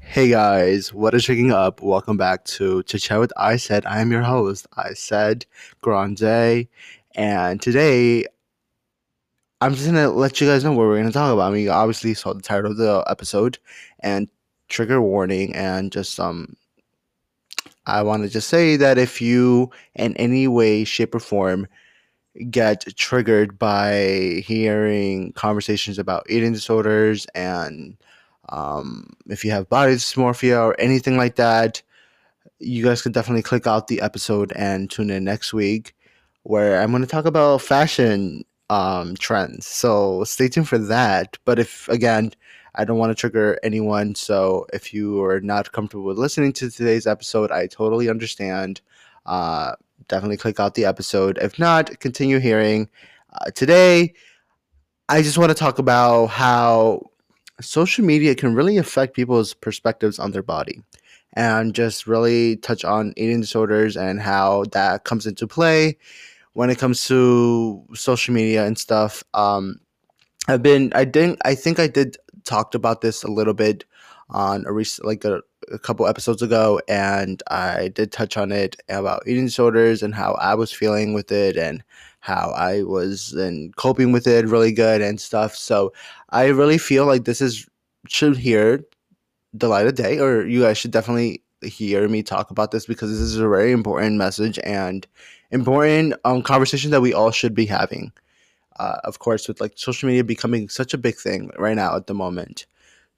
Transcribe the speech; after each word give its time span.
Hey 0.00 0.28
guys, 0.28 0.92
what 0.92 1.14
is 1.14 1.24
shaking 1.24 1.50
up? 1.50 1.80
Welcome 1.80 2.18
back 2.18 2.44
to 2.44 2.82
To 2.82 2.98
Chat 2.98 3.20
with 3.20 3.32
Isaid. 3.38 3.86
I 3.86 4.00
am 4.00 4.12
your 4.12 4.20
host, 4.20 4.66
Isaid 4.76 5.46
Grande, 5.80 6.68
and 7.14 7.62
today 7.62 8.26
I'm 9.62 9.72
just 9.72 9.86
gonna 9.86 10.10
let 10.10 10.42
you 10.42 10.46
guys 10.46 10.62
know 10.62 10.72
what 10.72 10.88
we're 10.88 10.98
gonna 10.98 11.10
talk 11.10 11.32
about. 11.32 11.50
I 11.50 11.54
mean, 11.54 11.64
you 11.64 11.70
obviously 11.70 12.12
saw 12.12 12.34
the 12.34 12.42
title 12.42 12.72
of 12.72 12.76
the 12.76 13.02
episode 13.08 13.58
and 14.00 14.28
trigger 14.68 15.00
warning, 15.00 15.54
and 15.54 15.90
just 15.90 16.20
um, 16.20 16.54
I 17.86 18.02
want 18.02 18.22
to 18.22 18.28
just 18.28 18.48
say 18.48 18.76
that 18.76 18.98
if 18.98 19.20
you, 19.20 19.70
in 19.94 20.16
any 20.16 20.48
way, 20.48 20.84
shape, 20.84 21.14
or 21.14 21.20
form, 21.20 21.66
get 22.50 22.84
triggered 22.96 23.58
by 23.58 24.42
hearing 24.46 25.32
conversations 25.32 25.98
about 25.98 26.26
eating 26.28 26.52
disorders 26.52 27.26
and 27.34 27.96
um, 28.50 29.10
if 29.28 29.44
you 29.44 29.50
have 29.52 29.68
body 29.68 29.94
dysmorphia 29.94 30.60
or 30.60 30.78
anything 30.80 31.16
like 31.16 31.36
that, 31.36 31.82
you 32.58 32.84
guys 32.84 33.02
can 33.02 33.12
definitely 33.12 33.42
click 33.42 33.66
out 33.66 33.88
the 33.88 34.00
episode 34.00 34.52
and 34.56 34.90
tune 34.90 35.10
in 35.10 35.24
next 35.24 35.52
week 35.52 35.94
where 36.42 36.80
I'm 36.80 36.90
going 36.90 37.02
to 37.02 37.08
talk 37.08 37.26
about 37.26 37.62
fashion 37.62 38.44
um, 38.68 39.14
trends. 39.16 39.66
So 39.66 40.24
stay 40.24 40.48
tuned 40.48 40.68
for 40.68 40.78
that. 40.78 41.38
But 41.44 41.58
if, 41.58 41.88
again, 41.88 42.32
I 42.80 42.84
don't 42.84 42.96
want 42.96 43.10
to 43.10 43.14
trigger 43.14 43.58
anyone. 43.62 44.14
So 44.14 44.66
if 44.72 44.94
you 44.94 45.22
are 45.22 45.38
not 45.38 45.70
comfortable 45.70 46.04
with 46.04 46.16
listening 46.16 46.54
to 46.54 46.70
today's 46.70 47.06
episode, 47.06 47.50
I 47.50 47.66
totally 47.66 48.08
understand. 48.08 48.80
Uh, 49.26 49.74
definitely 50.08 50.38
click 50.38 50.58
out 50.58 50.74
the 50.74 50.86
episode. 50.86 51.36
If 51.42 51.58
not, 51.58 52.00
continue 52.00 52.38
hearing. 52.38 52.88
Uh, 53.34 53.50
today, 53.50 54.14
I 55.10 55.20
just 55.20 55.36
want 55.36 55.50
to 55.50 55.54
talk 55.54 55.78
about 55.78 56.28
how 56.28 57.10
social 57.60 58.02
media 58.02 58.34
can 58.34 58.54
really 58.54 58.78
affect 58.78 59.14
people's 59.14 59.52
perspectives 59.52 60.18
on 60.18 60.30
their 60.30 60.42
body 60.42 60.82
and 61.34 61.74
just 61.74 62.06
really 62.06 62.56
touch 62.56 62.82
on 62.82 63.12
eating 63.18 63.42
disorders 63.42 63.94
and 63.94 64.22
how 64.22 64.64
that 64.72 65.04
comes 65.04 65.26
into 65.26 65.46
play 65.46 65.98
when 66.54 66.70
it 66.70 66.78
comes 66.78 67.06
to 67.08 67.84
social 67.92 68.32
media 68.32 68.64
and 68.64 68.78
stuff. 68.78 69.22
Um, 69.34 69.80
I've 70.48 70.62
been, 70.62 70.90
I 70.94 71.04
didn't, 71.04 71.40
I 71.44 71.54
think 71.54 71.78
I 71.78 71.86
did 71.86 72.16
talked 72.50 72.74
about 72.74 73.00
this 73.00 73.22
a 73.22 73.30
little 73.30 73.54
bit 73.54 73.84
on 74.30 74.64
a 74.66 74.72
recent, 74.72 75.06
like 75.06 75.24
a, 75.24 75.40
a 75.72 75.78
couple 75.78 76.06
episodes 76.06 76.42
ago, 76.42 76.80
and 76.88 77.42
I 77.48 77.88
did 77.88 78.12
touch 78.12 78.36
on 78.36 78.52
it 78.52 78.76
about 78.88 79.22
eating 79.26 79.46
disorders 79.46 80.02
and 80.02 80.14
how 80.14 80.34
I 80.34 80.54
was 80.54 80.72
feeling 80.72 81.14
with 81.14 81.30
it 81.30 81.56
and 81.56 81.82
how 82.20 82.50
I 82.50 82.82
was 82.82 83.32
and 83.32 83.74
coping 83.76 84.12
with 84.12 84.26
it 84.26 84.46
really 84.46 84.72
good 84.72 85.00
and 85.00 85.20
stuff. 85.20 85.54
So 85.54 85.92
I 86.30 86.46
really 86.46 86.78
feel 86.78 87.06
like 87.06 87.24
this 87.24 87.40
is 87.40 87.66
should 88.08 88.36
hear 88.36 88.84
the 89.52 89.68
light 89.68 89.86
of 89.86 89.94
day, 89.94 90.18
or 90.18 90.46
you 90.46 90.60
guys 90.62 90.78
should 90.78 90.92
definitely 90.92 91.42
hear 91.62 92.08
me 92.08 92.22
talk 92.22 92.50
about 92.50 92.70
this 92.70 92.86
because 92.86 93.10
this 93.10 93.20
is 93.20 93.36
a 93.36 93.48
very 93.48 93.72
important 93.72 94.16
message 94.16 94.58
and 94.64 95.06
important 95.50 96.14
um, 96.24 96.42
conversation 96.42 96.90
that 96.90 97.02
we 97.02 97.12
all 97.12 97.30
should 97.30 97.54
be 97.54 97.66
having. 97.66 98.12
Uh, 98.80 98.98
of 99.04 99.18
course, 99.18 99.46
with 99.46 99.60
like 99.60 99.74
social 99.76 100.06
media 100.06 100.24
becoming 100.24 100.70
such 100.70 100.94
a 100.94 100.98
big 100.98 101.16
thing 101.16 101.50
right 101.58 101.76
now 101.76 101.94
at 101.94 102.06
the 102.06 102.14
moment. 102.14 102.64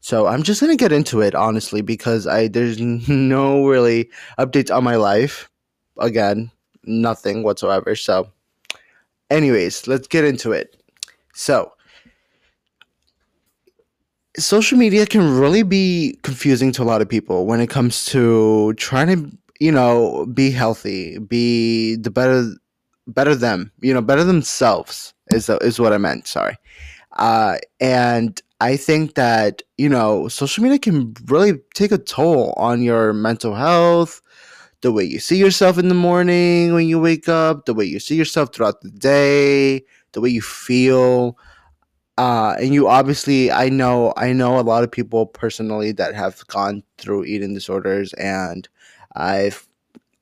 So 0.01 0.27
I'm 0.27 0.43
just 0.43 0.61
gonna 0.61 0.75
get 0.75 0.91
into 0.91 1.21
it 1.21 1.37
honestly 1.37 1.83
because 1.83 2.27
I 2.27 2.49
there's 2.49 2.81
no 3.09 3.65
really 3.67 4.11
updates 4.41 4.75
on 4.75 4.83
my 4.83 4.97
life. 4.97 5.49
Again, 5.99 6.51
nothing 6.83 7.45
whatsoever. 7.45 7.95
So, 7.95 8.29
anyways, 9.31 9.87
let's 9.87 10.09
get 10.09 10.25
into 10.25 10.51
it. 10.51 10.77
So, 11.33 11.73
social 14.37 14.77
media 14.77 15.07
can 15.07 15.39
really 15.39 15.63
be 15.63 16.19
confusing 16.23 16.73
to 16.73 16.83
a 16.83 16.89
lot 16.91 17.03
of 17.03 17.09
people 17.09 17.47
when 17.47 17.61
it 17.61 17.71
comes 17.71 18.05
to 18.07 18.75
trying 18.75 19.09
to 19.09 19.39
you 19.61 19.71
know 19.71 20.27
be 20.35 20.51
healthy 20.51 21.19
be 21.19 21.95
the 21.97 22.11
better 22.11 22.51
better 23.07 23.35
them 23.37 23.71
you 23.81 23.93
know 23.95 24.03
better 24.03 24.25
themselves 24.25 25.15
is 25.33 25.49
is 25.49 25.79
what 25.81 25.93
i 25.93 25.99
meant 25.99 26.27
sorry. 26.27 26.57
Uh 27.17 27.57
and 27.81 28.41
i 28.61 28.77
think 28.77 29.15
that 29.15 29.63
you 29.79 29.89
know 29.89 30.29
social 30.29 30.63
media 30.63 30.79
can 30.79 31.15
really 31.27 31.55
take 31.75 31.93
a 31.93 31.99
toll 31.99 32.55
on 32.57 32.83
your 32.83 33.13
mental 33.13 33.55
health 33.55 34.23
the 34.83 34.93
way 34.93 35.05
you 35.05 35.19
see 35.21 35.37
yourself 35.37 35.79
in 35.79 35.89
the 35.89 35.95
morning 35.95 36.75
when 36.75 36.89
you 36.89 37.01
wake 37.01 37.29
up 37.29 37.67
the 37.67 37.75
way 37.75 37.85
you 37.85 38.01
see 38.01 38.17
yourself 38.17 38.55
throughout 38.55 38.81
the 38.83 38.91
day 38.91 39.85
the 40.13 40.21
way 40.21 40.29
you 40.29 40.43
feel. 40.43 41.39
Uh, 42.19 42.55
and 42.61 42.75
you 42.75 42.89
obviously 42.89 43.51
i 43.51 43.71
know 43.71 44.13
i 44.19 44.33
know 44.33 44.61
a 44.61 44.63
lot 44.63 44.85
of 44.85 44.91
people 44.93 45.25
personally 45.27 45.93
that 45.93 46.15
have 46.15 46.47
gone 46.49 46.83
through 46.99 47.25
eating 47.25 47.55
disorders 47.55 48.13
and 48.15 48.69
i've 49.17 49.67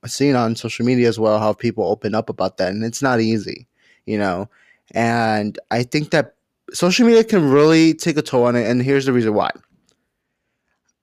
seen 0.06 0.36
on 0.36 0.54
social 0.56 0.86
media 0.86 1.08
as 1.08 1.18
well 1.18 1.38
how 1.40 1.52
people 1.52 1.84
open 1.84 2.14
up 2.14 2.30
about 2.30 2.56
that 2.58 2.70
and 2.72 2.84
it's 2.84 3.02
not 3.02 3.20
easy 3.20 3.66
you 4.06 4.16
know 4.16 4.48
and 4.94 5.58
i 5.70 5.82
think 5.82 6.10
that 6.10 6.34
social 6.72 7.06
media 7.06 7.24
can 7.24 7.50
really 7.50 7.94
take 7.94 8.16
a 8.16 8.22
toll 8.22 8.44
on 8.44 8.56
it 8.56 8.66
and 8.68 8.82
here's 8.82 9.06
the 9.06 9.12
reason 9.12 9.34
why 9.34 9.50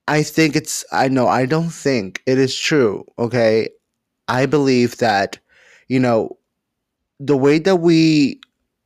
i 0.06 0.22
think 0.22 0.56
it's 0.56 0.84
i 0.92 1.08
know 1.08 1.26
i 1.26 1.44
don't 1.46 1.70
think 1.70 2.22
it 2.26 2.38
is 2.38 2.56
true 2.56 3.04
okay 3.18 3.68
i 4.28 4.46
believe 4.46 4.96
that 4.98 5.38
you 5.88 5.98
know 5.98 6.36
the 7.20 7.36
way 7.36 7.58
that 7.58 7.76
we 7.76 8.40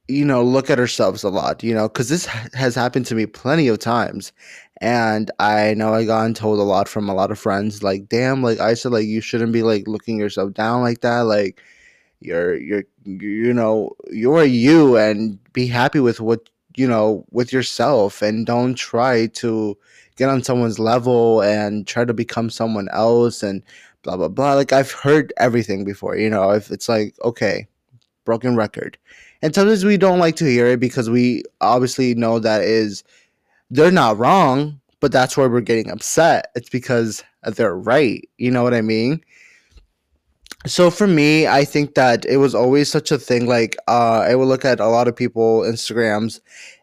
you 0.09 0.25
know, 0.25 0.43
look 0.43 0.69
at 0.69 0.79
ourselves 0.79 1.23
a 1.23 1.29
lot, 1.29 1.63
you 1.63 1.75
know, 1.75 1.89
because 1.89 2.09
this 2.09 2.27
has 2.27 2.75
happened 2.75 3.07
to 3.07 3.15
me 3.15 3.27
plenty 3.27 3.69
of 3.69 3.79
times. 3.79 4.33
And 4.81 5.31
I 5.39 5.75
know 5.75 5.95
I 5.95 6.05
got 6.05 6.35
told 6.35 6.59
a 6.59 6.65
lot 6.65 6.89
from 6.89 7.09
a 7.09 7.15
lot 7.15 7.31
of 7.31 7.39
friends, 7.39 7.83
like, 7.83 8.09
damn, 8.09 8.43
like 8.43 8.59
I 8.59 8.75
said, 8.75 8.93
like, 8.93 9.07
you 9.07 9.21
shouldn't 9.21 9.53
be 9.53 9.63
like 9.63 9.87
looking 9.87 10.19
yourself 10.19 10.53
down 10.55 10.83
like 10.83 11.01
that. 11.03 11.21
Like, 11.21 11.63
you're, 12.25 12.55
you're, 12.55 12.85
you 13.05 13.53
know, 13.53 13.93
you're 14.11 14.45
you 14.45 14.97
and 14.97 15.39
be 15.53 15.67
happy 15.67 16.01
with 16.01 16.21
what, 16.21 16.49
you 16.77 16.87
know, 16.87 17.25
with 17.31 17.53
yourself 17.53 18.23
and 18.23 18.47
don't 18.47 18.75
try 18.75 19.27
to 19.27 19.77
get 20.17 20.29
on 20.29 20.43
someone's 20.43 20.79
level 20.79 21.43
and 21.43 21.87
try 21.87 22.05
to 22.05 22.15
become 22.15 22.51
someone 22.51 22.89
else 22.93 23.43
and 23.43 23.63
blah, 24.03 24.17
blah, 24.17 24.29
blah. 24.29 24.55
Like, 24.55 24.73
I've 24.73 24.93
heard 24.93 25.33
everything 25.37 25.85
before, 25.85 26.17
you 26.17 26.31
know, 26.31 26.51
if 26.51 26.71
it's 26.71 26.89
like, 26.89 27.15
okay, 27.25 27.67
broken 28.25 28.57
record. 28.57 28.97
And 29.43 29.55
sometimes 29.55 29.85
we 29.85 29.97
don't 29.97 30.19
like 30.19 30.37
to 30.37 30.45
hear 30.45 30.67
it 30.69 30.81
because 30.81 31.11
we 31.11 31.43
obviously 31.61 32.15
know 32.15 32.39
that 32.39 32.63
is 32.63 33.05
they're 33.71 33.91
not 33.91 34.19
wrong 34.19 34.81
but 35.03 35.11
that's 35.11 35.37
why 35.37 35.47
we're 35.49 35.61
getting 35.61 35.91
upset. 35.91 36.53
It's 36.55 36.71
because 36.71 37.25
they're 37.43 37.77
right. 37.77 38.27
You 38.39 38.53
know 38.53 38.63
what 38.63 38.73
i 38.73 38.81
mean 38.81 39.21
so 40.67 40.91
for 40.91 41.07
me 41.07 41.47
i 41.47 41.65
think 41.65 41.95
that 41.95 42.25
it 42.27 42.37
was 42.37 42.55
always 42.55 42.91
such 42.91 43.11
a 43.11 43.19
thing 43.19 43.47
like 43.47 43.77
uh 43.89 44.21
i 44.21 44.35
would 44.35 44.49
look 44.49 44.65
at 44.65 44.81
a 44.81 44.89
lot 44.89 45.09
of 45.09 45.17
people 45.17 45.61
instagrams 45.61 46.41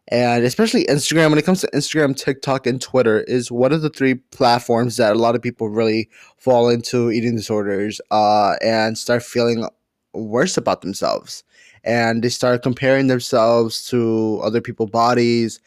and 0.09 0.43
especially 0.43 0.85
instagram 0.85 1.29
when 1.29 1.39
it 1.39 1.45
comes 1.45 1.61
to 1.61 1.69
instagram 1.71 2.15
tiktok 2.15 2.67
and 2.67 2.81
twitter 2.81 3.21
is 3.21 3.51
one 3.51 3.71
of 3.71 3.81
the 3.81 3.89
three 3.89 4.15
platforms 4.15 4.97
that 4.97 5.15
a 5.15 5.19
lot 5.19 5.35
of 5.35 5.41
people 5.41 5.69
really 5.69 6.09
fall 6.37 6.69
into 6.69 7.11
eating 7.11 7.35
disorders 7.35 8.01
uh 8.11 8.55
and 8.61 8.97
start 8.97 9.23
feeling 9.23 9.67
worse 10.13 10.57
about 10.57 10.81
themselves 10.81 11.43
and 11.83 12.23
they 12.23 12.29
start 12.29 12.63
comparing 12.63 13.07
themselves 13.07 13.85
to 13.87 14.39
other 14.43 14.61
people's 14.61 14.89
bodies. 14.89 15.59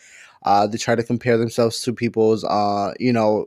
Uh, 0.45 0.67
they 0.67 0.79
try 0.79 0.95
to 0.95 1.03
compare 1.03 1.39
themselves 1.39 1.81
to 1.83 1.93
people's, 1.93 2.45
uh, 2.45 2.93
you 2.99 3.13
know, 3.13 3.47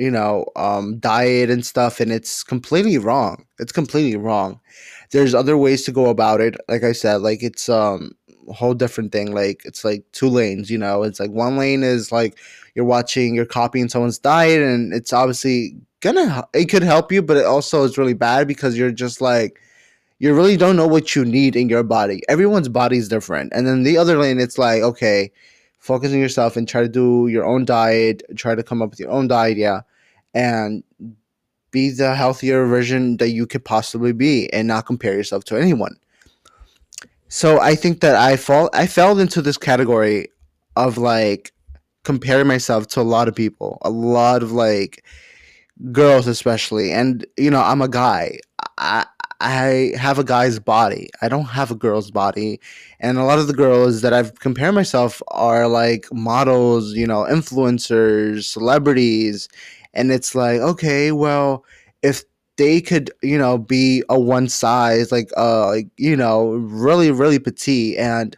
you 0.00 0.10
know, 0.10 0.46
um, 0.56 0.98
diet 0.98 1.50
and 1.50 1.64
stuff, 1.64 2.00
and 2.00 2.10
it's 2.10 2.42
completely 2.42 2.96
wrong. 2.96 3.44
It's 3.58 3.70
completely 3.72 4.16
wrong. 4.16 4.58
There's 5.10 5.34
other 5.34 5.58
ways 5.58 5.84
to 5.84 5.92
go 5.92 6.06
about 6.08 6.40
it. 6.40 6.56
Like 6.68 6.84
I 6.84 6.92
said, 6.92 7.16
like 7.16 7.42
it's 7.42 7.68
um, 7.68 8.12
a 8.48 8.54
whole 8.54 8.72
different 8.72 9.12
thing. 9.12 9.34
Like 9.34 9.62
it's 9.66 9.84
like 9.84 10.04
two 10.12 10.28
lanes. 10.28 10.70
You 10.70 10.78
know, 10.78 11.02
it's 11.02 11.20
like 11.20 11.30
one 11.30 11.58
lane 11.58 11.82
is 11.82 12.10
like 12.10 12.38
you're 12.74 12.86
watching, 12.86 13.34
you're 13.34 13.44
copying 13.44 13.90
someone's 13.90 14.18
diet, 14.18 14.62
and 14.62 14.94
it's 14.94 15.12
obviously 15.12 15.76
gonna 16.00 16.48
it 16.54 16.70
could 16.70 16.82
help 16.82 17.12
you, 17.12 17.20
but 17.20 17.36
it 17.36 17.44
also 17.44 17.84
is 17.84 17.98
really 17.98 18.14
bad 18.14 18.48
because 18.48 18.78
you're 18.78 18.92
just 18.92 19.20
like 19.20 19.60
you 20.18 20.34
really 20.34 20.56
don't 20.56 20.76
know 20.76 20.86
what 20.86 21.14
you 21.14 21.26
need 21.26 21.56
in 21.56 21.68
your 21.68 21.82
body. 21.82 22.22
Everyone's 22.26 22.70
body 22.70 22.96
is 22.96 23.08
different. 23.08 23.52
And 23.54 23.66
then 23.66 23.82
the 23.82 23.98
other 23.98 24.18
lane, 24.18 24.38
it's 24.38 24.58
like, 24.58 24.82
okay, 24.82 25.32
focus 25.80 26.12
on 26.12 26.18
yourself 26.18 26.56
and 26.56 26.68
try 26.68 26.82
to 26.82 26.88
do 26.88 27.26
your 27.26 27.44
own 27.44 27.64
diet, 27.64 28.22
try 28.36 28.54
to 28.54 28.62
come 28.62 28.80
up 28.80 28.90
with 28.90 29.00
your 29.00 29.10
own 29.10 29.26
diet, 29.26 29.56
yeah, 29.56 29.80
and 30.34 30.84
be 31.70 31.90
the 31.90 32.14
healthier 32.14 32.66
version 32.66 33.16
that 33.16 33.30
you 33.30 33.46
could 33.46 33.64
possibly 33.64 34.12
be 34.12 34.52
and 34.52 34.68
not 34.68 34.86
compare 34.86 35.14
yourself 35.14 35.44
to 35.44 35.56
anyone. 35.56 35.96
So 37.28 37.60
I 37.60 37.74
think 37.74 38.00
that 38.00 38.16
I 38.16 38.36
fall 38.36 38.70
I 38.72 38.86
fell 38.86 39.18
into 39.18 39.40
this 39.40 39.56
category 39.56 40.28
of 40.76 40.98
like 40.98 41.52
comparing 42.04 42.46
myself 42.46 42.88
to 42.88 43.00
a 43.00 43.02
lot 43.02 43.28
of 43.28 43.34
people, 43.34 43.78
a 43.82 43.90
lot 43.90 44.42
of 44.42 44.52
like 44.52 45.04
girls 45.92 46.26
especially. 46.26 46.92
And 46.92 47.24
you 47.36 47.50
know, 47.50 47.62
I'm 47.62 47.82
a 47.82 47.88
guy. 47.88 48.40
I 48.78 49.06
I 49.40 49.92
have 49.96 50.18
a 50.18 50.24
guy's 50.24 50.58
body. 50.58 51.08
I 51.22 51.28
don't 51.28 51.46
have 51.46 51.70
a 51.70 51.74
girl's 51.74 52.10
body. 52.10 52.60
And 53.00 53.18
a 53.18 53.24
lot 53.24 53.38
of 53.38 53.46
the 53.46 53.54
girls 53.54 54.02
that 54.02 54.12
I've 54.12 54.34
compared 54.40 54.74
myself 54.74 55.22
are 55.28 55.66
like 55.68 56.06
models, 56.12 56.92
you 56.94 57.06
know, 57.06 57.24
influencers, 57.24 58.44
celebrities. 58.44 59.48
And 59.94 60.12
it's 60.12 60.34
like, 60.34 60.60
okay, 60.60 61.12
well, 61.12 61.64
if 62.02 62.22
they 62.56 62.80
could, 62.82 63.10
you 63.22 63.38
know, 63.38 63.56
be 63.58 64.02
a 64.10 64.20
one 64.20 64.48
size, 64.48 65.10
like 65.10 65.30
uh 65.36 65.76
you 65.96 66.16
know, 66.16 66.50
really, 66.52 67.10
really 67.10 67.38
petite 67.38 67.96
and 67.98 68.36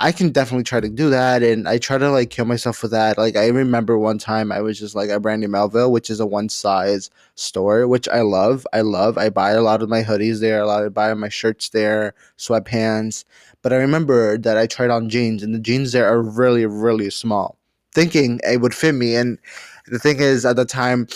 I 0.00 0.12
can 0.12 0.30
definitely 0.30 0.62
try 0.62 0.78
to 0.78 0.88
do 0.88 1.10
that, 1.10 1.42
and 1.42 1.68
I 1.68 1.78
try 1.78 1.98
to 1.98 2.08
like 2.10 2.30
kill 2.30 2.44
myself 2.44 2.76
for 2.76 2.86
that. 2.88 3.18
Like 3.18 3.36
I 3.36 3.48
remember 3.48 3.98
one 3.98 4.18
time 4.18 4.52
I 4.52 4.60
was 4.60 4.78
just 4.78 4.94
like 4.94 5.10
at 5.10 5.22
Brandy 5.22 5.48
Melville, 5.48 5.90
which 5.90 6.08
is 6.08 6.20
a 6.20 6.26
one 6.26 6.48
size 6.48 7.10
store, 7.34 7.88
which 7.88 8.08
I 8.08 8.20
love. 8.20 8.64
I 8.72 8.82
love. 8.82 9.18
I 9.18 9.28
buy 9.28 9.50
a 9.50 9.60
lot 9.60 9.82
of 9.82 9.88
my 9.88 10.04
hoodies 10.04 10.38
there, 10.38 10.60
a 10.60 10.66
lot 10.66 10.84
of 10.84 10.94
buy 10.94 11.12
my 11.14 11.28
shirts 11.28 11.70
there, 11.70 12.14
sweatpants. 12.38 13.24
But 13.60 13.72
I 13.72 13.76
remember 13.76 14.38
that 14.38 14.56
I 14.56 14.68
tried 14.68 14.90
on 14.90 15.08
jeans, 15.08 15.42
and 15.42 15.52
the 15.52 15.58
jeans 15.58 15.90
there 15.90 16.08
are 16.08 16.22
really, 16.22 16.64
really 16.64 17.10
small, 17.10 17.58
thinking 17.92 18.40
it 18.44 18.60
would 18.60 18.74
fit 18.76 18.92
me. 18.92 19.16
And 19.16 19.36
the 19.88 19.98
thing 19.98 20.20
is, 20.20 20.46
at 20.46 20.54
the 20.54 20.64
time, 20.64 21.08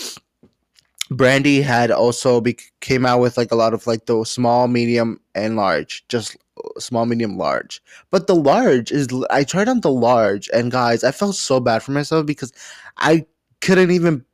Brandy 1.09 1.63
had 1.63 1.93
also 1.93 2.41
be- 2.41 2.59
came 2.81 3.07
out 3.07 3.21
with 3.21 3.37
like 3.37 3.53
a 3.53 3.57
lot 3.57 3.75
of 3.75 3.87
like 3.87 4.07
the 4.07 4.25
small, 4.25 4.67
medium, 4.67 5.21
and 5.37 5.55
large, 5.55 6.05
just 6.09 6.37
small, 6.79 7.07
medium, 7.07 7.37
large. 7.37 7.83
But 8.11 8.27
the 8.27 8.35
large 8.35 8.93
is 8.93 9.09
I 9.31 9.45
tried 9.45 9.69
on 9.69 9.81
the 9.81 9.91
large, 9.91 10.49
and 10.53 10.71
guys, 10.71 11.05
I 11.05 11.13
felt 11.13 11.37
so 11.37 11.61
bad 11.61 11.83
for 11.83 11.93
myself 11.93 12.27
because 12.27 12.53
I 12.99 13.27
couldn't 13.61 13.91
even 13.91 14.25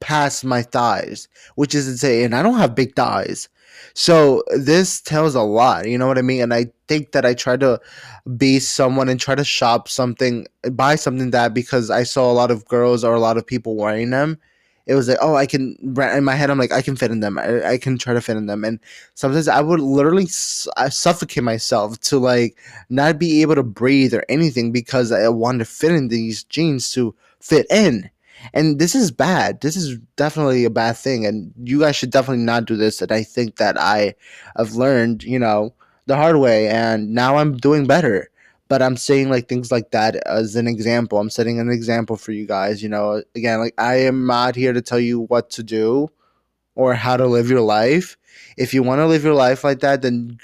pass 0.00 0.44
my 0.44 0.62
thighs, 0.62 1.28
which 1.54 1.74
is 1.74 1.88
insane. 1.88 2.26
And 2.26 2.34
I 2.34 2.42
don't 2.42 2.58
have 2.58 2.74
big 2.74 2.94
thighs. 2.94 3.48
So 3.94 4.42
this 4.56 5.00
tells 5.00 5.34
a 5.34 5.42
lot, 5.42 5.88
you 5.88 5.98
know 5.98 6.06
what 6.06 6.18
I 6.18 6.22
mean? 6.22 6.42
And 6.42 6.54
I 6.54 6.66
think 6.88 7.12
that 7.12 7.26
I 7.26 7.34
try 7.34 7.56
to 7.58 7.80
be 8.36 8.58
someone 8.58 9.08
and 9.08 9.20
try 9.20 9.34
to 9.34 9.44
shop 9.44 9.88
something, 9.88 10.46
buy 10.72 10.96
something 10.96 11.30
that 11.30 11.54
because 11.54 11.90
I 11.90 12.02
saw 12.02 12.30
a 12.30 12.34
lot 12.34 12.50
of 12.50 12.66
girls 12.66 13.04
or 13.04 13.14
a 13.14 13.20
lot 13.20 13.36
of 13.36 13.46
people 13.46 13.76
wearing 13.76 14.10
them 14.10 14.38
it 14.86 14.94
was 14.94 15.08
like, 15.08 15.18
oh, 15.20 15.34
I 15.34 15.46
can. 15.46 15.76
In 15.80 16.24
my 16.24 16.34
head, 16.34 16.48
I'm 16.48 16.58
like, 16.58 16.72
I 16.72 16.80
can 16.80 16.94
fit 16.94 17.10
in 17.10 17.20
them. 17.20 17.38
I, 17.38 17.70
I 17.72 17.78
can 17.78 17.98
try 17.98 18.14
to 18.14 18.20
fit 18.20 18.36
in 18.36 18.46
them. 18.46 18.64
And 18.64 18.78
sometimes 19.14 19.48
I 19.48 19.60
would 19.60 19.80
literally 19.80 20.26
suffocate 20.26 21.42
myself 21.42 21.98
to 22.02 22.18
like 22.18 22.56
not 22.88 23.18
be 23.18 23.42
able 23.42 23.56
to 23.56 23.64
breathe 23.64 24.14
or 24.14 24.24
anything 24.28 24.70
because 24.70 25.10
I 25.10 25.28
wanted 25.28 25.58
to 25.58 25.64
fit 25.64 25.90
in 25.90 26.08
these 26.08 26.44
jeans 26.44 26.92
to 26.92 27.14
fit 27.40 27.66
in. 27.68 28.10
And 28.54 28.78
this 28.78 28.94
is 28.94 29.10
bad. 29.10 29.60
This 29.60 29.74
is 29.74 29.98
definitely 30.14 30.64
a 30.64 30.70
bad 30.70 30.96
thing. 30.96 31.26
And 31.26 31.52
you 31.64 31.80
guys 31.80 31.96
should 31.96 32.10
definitely 32.10 32.44
not 32.44 32.66
do 32.66 32.76
this. 32.76 33.02
And 33.02 33.10
I 33.10 33.24
think 33.24 33.56
that 33.56 33.76
I 33.80 34.14
have 34.56 34.76
learned, 34.76 35.24
you 35.24 35.38
know, 35.38 35.74
the 36.06 36.14
hard 36.14 36.36
way. 36.36 36.68
And 36.68 37.12
now 37.12 37.38
I'm 37.38 37.56
doing 37.56 37.86
better 37.86 38.30
but 38.68 38.82
I'm 38.82 38.96
saying 38.96 39.30
like 39.30 39.48
things 39.48 39.70
like 39.70 39.90
that 39.90 40.16
as 40.26 40.56
an 40.56 40.66
example. 40.66 41.18
I'm 41.18 41.30
setting 41.30 41.60
an 41.60 41.70
example 41.70 42.16
for 42.16 42.32
you 42.32 42.46
guys. 42.46 42.82
You 42.82 42.88
know, 42.88 43.22
again, 43.34 43.60
like 43.60 43.74
I 43.78 43.96
am 43.96 44.26
not 44.26 44.56
here 44.56 44.72
to 44.72 44.82
tell 44.82 45.00
you 45.00 45.20
what 45.20 45.50
to 45.50 45.62
do 45.62 46.08
or 46.74 46.94
how 46.94 47.16
to 47.16 47.26
live 47.26 47.48
your 47.48 47.60
life. 47.60 48.16
If 48.56 48.74
you 48.74 48.82
want 48.82 48.98
to 49.00 49.06
live 49.06 49.24
your 49.24 49.34
life 49.34 49.64
like 49.64 49.80
that, 49.80 50.02
then 50.02 50.38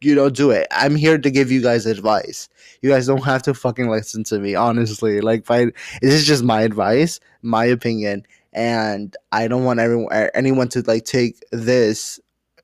you 0.00 0.14
know, 0.14 0.30
do 0.30 0.50
it. 0.50 0.66
I'm 0.70 0.94
here 0.94 1.18
to 1.18 1.30
give 1.30 1.50
you 1.50 1.60
guys 1.60 1.86
advice. 1.86 2.48
You 2.82 2.90
guys 2.90 3.06
don't 3.06 3.24
have 3.24 3.42
to 3.44 3.54
fucking 3.54 3.88
listen 3.88 4.22
to 4.24 4.38
me, 4.38 4.54
honestly. 4.54 5.20
Like, 5.20 5.50
I, 5.50 5.66
this 6.00 6.14
is 6.14 6.26
just 6.26 6.44
my 6.44 6.62
advice, 6.62 7.18
my 7.42 7.64
opinion, 7.64 8.24
and 8.52 9.16
I 9.32 9.48
don't 9.48 9.64
want 9.64 9.80
everyone 9.80 10.12
eh, 10.12 10.30
anyone 10.34 10.68
to 10.68 10.82
like 10.82 11.04
take 11.04 11.42
this. 11.50 12.20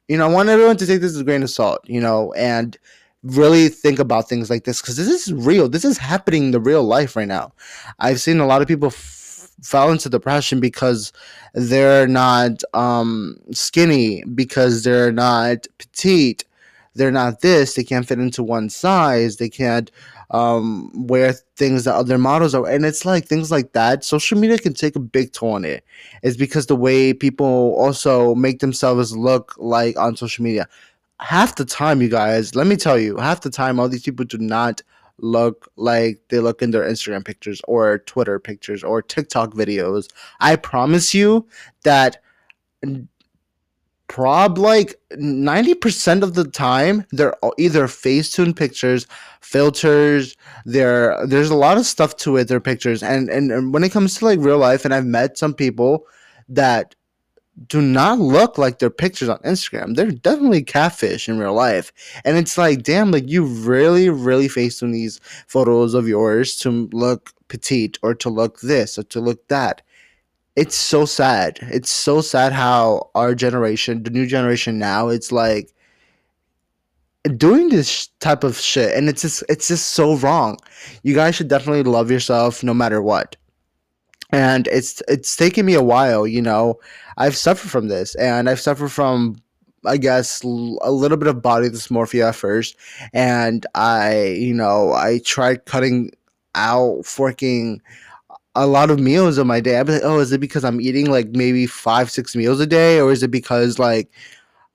You 0.09 0.19
know, 0.19 0.27
I 0.27 0.33
want 0.33 0.49
everyone 0.49 0.77
to 0.77 0.87
take 0.87 1.01
this 1.01 1.13
as 1.13 1.21
a 1.21 1.25
grain 1.25 1.43
of 1.43 1.51
salt. 1.51 1.81
You 1.87 2.01
know, 2.01 2.33
and 2.35 2.79
really 3.25 3.69
think 3.69 3.99
about 3.99 4.29
things 4.29 4.51
like 4.51 4.65
this 4.65 4.81
because 4.81 4.97
this 4.97 5.09
is 5.09 5.33
real. 5.33 5.69
This 5.69 5.85
is 5.85 5.99
happening 5.99 6.45
in 6.45 6.51
the 6.51 6.61
real 6.61 6.85
life 6.85 7.17
right 7.17 7.29
now. 7.29 7.53
I've 7.99 8.21
seen 8.21 8.39
a 8.39 8.47
lot 8.47 8.63
of 8.63 8.69
people 8.69 8.89
f- 8.89 9.51
fall 9.63 9.91
into 9.91 10.11
depression 10.11 10.61
because 10.61 11.13
they're 11.55 12.07
not 12.07 12.63
um, 12.75 13.39
skinny, 13.53 14.23
because 14.35 14.85
they're 14.85 15.13
not 15.13 15.67
petite, 15.79 16.45
they're 16.95 17.11
not 17.11 17.41
this, 17.41 17.75
they 17.75 17.85
can't 17.85 18.07
fit 18.07 18.19
into 18.19 18.43
one 18.43 18.69
size, 18.69 19.37
they 19.37 19.49
can't 19.49 19.91
um, 20.31 20.91
wear 21.07 21.33
things 21.57 21.85
that 21.85 21.95
other 21.95 22.19
models 22.19 22.55
are. 22.55 22.69
And 22.69 22.85
it's 22.85 23.05
like 23.05 23.25
things 23.25 23.51
like 23.51 23.73
that. 23.73 24.05
Social 24.05 24.39
media 24.39 24.59
can 24.59 24.75
take 24.75 24.97
a 24.97 25.01
big 25.01 25.33
toll 25.33 25.53
on 25.53 25.65
it. 25.65 25.85
It's 26.23 26.37
because 26.37 26.67
the 26.67 26.77
way 26.77 27.15
people 27.15 27.75
also 27.79 28.35
make 28.35 28.59
themselves 28.59 29.17
look 29.17 29.55
like 29.59 29.97
on 29.97 30.17
social 30.17 30.45
media 30.45 30.69
half 31.21 31.57
the 31.57 31.65
time, 31.65 32.03
you 32.03 32.09
guys, 32.09 32.55
let 32.55 32.67
me 32.67 32.77
tell 32.77 32.99
you, 32.99 33.17
half 33.17 33.41
the 33.41 33.51
time, 33.51 33.79
all 33.79 33.89
these 33.89 34.03
people 34.03 34.25
do 34.25 34.39
not 34.39 34.83
look 35.19 35.69
like 35.77 36.21
they 36.29 36.41
look 36.41 36.61
in 36.61 36.71
their 36.73 36.83
Instagram 36.83 37.25
pictures 37.25 37.61
or 37.69 37.99
Twitter 38.01 38.39
pictures 38.39 38.83
or 38.83 39.01
TikTok 39.01 39.55
videos. 39.55 40.09
I 40.41 40.57
promise 40.57 41.15
you 41.15 41.47
that 41.85 42.21
prob 44.09 44.59
like 44.59 44.95
90% 45.13 46.23
of 46.23 46.35
the 46.35 46.45
time 46.45 47.07
they're 47.11 47.35
either 47.59 47.87
facetune 47.87 48.55
pictures 48.55 49.07
filters 49.41 50.37
there 50.67 51.27
there's 51.27 51.49
a 51.49 51.55
lot 51.55 51.79
of 51.79 51.87
stuff 51.87 52.15
to 52.17 52.37
it 52.37 52.47
their 52.47 52.61
pictures 52.61 53.03
and, 53.03 53.31
and 53.31 53.51
and 53.51 53.73
when 53.73 53.83
it 53.83 53.91
comes 53.93 54.17
to 54.19 54.27
like 54.27 54.39
real 54.41 54.59
life 54.59 54.85
and 54.85 54.93
i've 54.93 55.07
met 55.07 55.39
some 55.39 55.55
people 55.55 56.07
that 56.49 56.95
do 57.69 57.81
not 57.81 58.19
look 58.19 58.59
like 58.59 58.79
their 58.79 58.91
pictures 58.91 59.29
on 59.29 59.39
Instagram. 59.39 59.95
They're 59.95 60.11
definitely 60.11 60.63
catfish 60.63 61.29
in 61.29 61.39
real 61.39 61.55
life. 61.55 61.93
And 62.25 62.37
it's 62.37 62.59
like, 62.59 62.83
damn, 62.83 63.11
like 63.11 63.29
you 63.29 63.45
really, 63.45 64.11
really 64.11 64.49
faced 64.49 64.83
on 64.83 64.91
these 64.91 65.21
photos 65.47 65.95
of 65.95 66.09
yours 66.09 66.57
to 66.59 66.89
look 66.93 67.33
petite 67.49 67.99
or 68.03 68.15
to 68.17 68.29
look 68.29 68.61
this 68.61 68.99
or 68.99 69.05
to 69.05 69.21
look 69.21 69.47
that. 69.49 69.83
It's 70.57 70.77
so 70.77 71.05
sad. 71.05 71.59
It's 71.63 71.91
so 71.91 72.21
sad 72.21 72.53
how 72.53 73.11
our 73.15 73.35
generation, 73.35 74.03
the 74.03 74.11
new 74.11 74.27
generation 74.27 74.79
now, 74.79 75.09
it's 75.09 75.33
like 75.33 75.73
doing 77.37 77.71
this 77.71 78.09
type 78.21 78.45
of 78.45 78.57
shit 78.57 78.95
and 78.95 79.09
it's 79.09 79.23
just 79.23 79.43
it's 79.49 79.69
just 79.69 79.91
so 79.91 80.17
wrong. 80.17 80.59
You 81.03 81.15
guys 81.15 81.35
should 81.35 81.49
definitely 81.49 81.85
love 81.85 82.11
yourself 82.11 82.63
no 82.63 82.75
matter 82.75 83.01
what 83.01 83.37
and 84.35 84.67
it's 84.69 85.01
it's 85.07 85.37
taken 85.37 85.65
me 85.65 85.75
a 85.75 85.83
while 85.83 86.27
you 86.27 86.43
know 86.43 86.79
i've 87.19 87.37
suffered 87.37 87.71
from 87.71 87.89
this 87.89 88.15
and 88.17 88.51
i've 88.51 88.61
suffered 88.61 88.89
from 88.91 89.37
i 89.87 89.97
guess 89.97 90.43
a 90.43 90.91
little 90.91 91.17
bit 91.17 91.29
of 91.29 91.41
body 91.41 91.69
dysmorphia 91.69 92.35
first 92.35 92.77
and 93.13 93.65
i 93.75 94.25
you 94.25 94.53
know 94.53 94.93
i 94.93 95.21
tried 95.25 95.65
cutting 95.67 96.11
out 96.57 97.05
forking 97.07 97.81
a 98.57 98.67
lot 98.67 98.91
of 98.91 98.99
meals 98.99 99.39
of 99.39 99.47
my 99.47 99.61
day 99.61 99.79
i'd 99.79 99.87
be 99.87 99.93
like 99.93 100.03
oh 100.05 100.19
is 100.19 100.33
it 100.33 100.41
because 100.41 100.65
i'm 100.65 100.81
eating 100.81 101.07
like 101.11 101.29
maybe 101.31 101.67
five 101.67 102.11
six 102.11 102.35
meals 102.35 102.61
a 102.61 102.67
day 102.67 103.01
or 103.01 103.13
is 103.13 103.23
it 103.23 103.31
because 103.31 103.79
like 103.79 104.11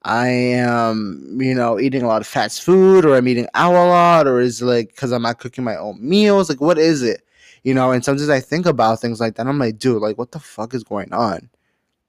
I 0.02 0.28
am, 0.28 1.36
you 1.38 1.54
know, 1.54 1.78
eating 1.78 2.00
a 2.00 2.06
lot 2.06 2.22
of 2.22 2.26
fast 2.26 2.62
food, 2.62 3.04
or 3.04 3.14
I'm 3.16 3.28
eating 3.28 3.46
out 3.52 3.74
a 3.74 3.84
lot, 3.84 4.26
or 4.26 4.40
is 4.40 4.62
it 4.62 4.64
like 4.64 4.88
because 4.88 5.12
I'm 5.12 5.20
not 5.20 5.40
cooking 5.40 5.62
my 5.62 5.76
own 5.76 5.98
meals? 6.00 6.48
Like, 6.48 6.62
what 6.62 6.78
is 6.78 7.02
it? 7.02 7.20
You 7.62 7.74
know, 7.74 7.92
and 7.92 8.04
sometimes 8.04 8.28
I 8.28 8.40
think 8.40 8.66
about 8.66 9.00
things 9.00 9.20
like 9.20 9.36
that. 9.36 9.46
I'm 9.46 9.58
like, 9.58 9.78
dude, 9.78 10.02
like, 10.02 10.18
what 10.18 10.32
the 10.32 10.40
fuck 10.40 10.74
is 10.74 10.84
going 10.84 11.12
on? 11.12 11.48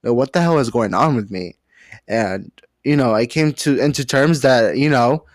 Like, 0.03 0.13
what 0.13 0.33
the 0.33 0.41
hell 0.41 0.59
is 0.59 0.69
going 0.69 0.93
on 0.93 1.15
with 1.15 1.31
me? 1.31 1.55
And 2.07 2.51
you 2.83 2.95
know, 2.95 3.13
I 3.13 3.25
came 3.25 3.53
to 3.53 3.79
into 3.79 4.05
terms 4.05 4.41
that 4.41 4.77
you 4.77 4.89
know, 4.89 5.25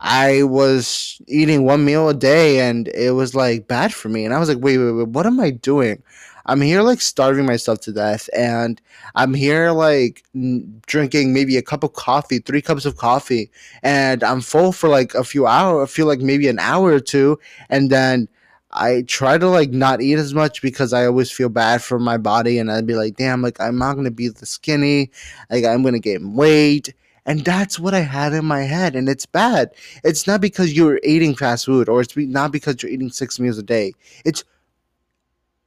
I 0.00 0.42
was 0.44 1.20
eating 1.28 1.64
one 1.64 1.84
meal 1.84 2.08
a 2.08 2.14
day, 2.14 2.60
and 2.60 2.88
it 2.88 3.12
was 3.12 3.34
like 3.34 3.68
bad 3.68 3.94
for 3.94 4.08
me. 4.08 4.24
And 4.24 4.34
I 4.34 4.38
was 4.38 4.48
like, 4.48 4.58
wait, 4.58 4.78
wait, 4.78 4.92
wait, 4.92 5.08
what 5.08 5.26
am 5.26 5.40
I 5.40 5.50
doing? 5.50 6.02
I'm 6.46 6.62
here 6.62 6.82
like 6.82 7.00
starving 7.00 7.46
myself 7.46 7.80
to 7.82 7.92
death, 7.92 8.28
and 8.36 8.80
I'm 9.14 9.34
here 9.34 9.70
like 9.72 10.24
n- 10.34 10.80
drinking 10.86 11.32
maybe 11.32 11.56
a 11.56 11.62
cup 11.62 11.84
of 11.84 11.92
coffee, 11.92 12.38
three 12.38 12.62
cups 12.62 12.86
of 12.86 12.96
coffee, 12.96 13.50
and 13.82 14.24
I'm 14.24 14.40
full 14.40 14.72
for 14.72 14.88
like 14.88 15.14
a 15.14 15.24
few 15.24 15.46
hours. 15.46 15.88
I 15.88 15.92
feel 15.92 16.06
like 16.06 16.20
maybe 16.20 16.48
an 16.48 16.58
hour 16.58 16.92
or 16.92 17.00
two, 17.00 17.38
and 17.68 17.90
then 17.90 18.28
I 18.72 19.02
try 19.02 19.38
to 19.38 19.48
like 19.48 19.70
not 19.70 20.00
eat 20.00 20.18
as 20.18 20.34
much 20.34 20.62
because 20.62 20.92
I 20.92 21.06
always 21.06 21.30
feel 21.30 21.48
bad 21.48 21.82
for 21.82 21.98
my 21.98 22.16
body 22.16 22.58
and 22.58 22.70
I'd 22.70 22.86
be 22.86 22.94
like, 22.94 23.16
damn, 23.16 23.42
like 23.42 23.60
I'm 23.60 23.78
not 23.78 23.94
gonna 23.94 24.10
be 24.10 24.28
the 24.28 24.46
skinny, 24.46 25.10
like 25.50 25.64
I'm 25.64 25.82
gonna 25.82 25.98
gain 25.98 26.34
weight. 26.34 26.94
And 27.26 27.44
that's 27.44 27.78
what 27.78 27.94
I 27.94 28.00
had 28.00 28.32
in 28.32 28.46
my 28.46 28.62
head, 28.62 28.96
and 28.96 29.08
it's 29.08 29.26
bad. 29.26 29.72
It's 30.02 30.26
not 30.26 30.40
because 30.40 30.72
you're 30.72 30.98
eating 31.04 31.36
fast 31.36 31.66
food 31.66 31.88
or 31.88 32.00
it's 32.00 32.16
not 32.16 32.50
because 32.50 32.82
you're 32.82 32.90
eating 32.90 33.10
six 33.10 33.38
meals 33.38 33.58
a 33.58 33.62
day. 33.62 33.92
It's 34.24 34.42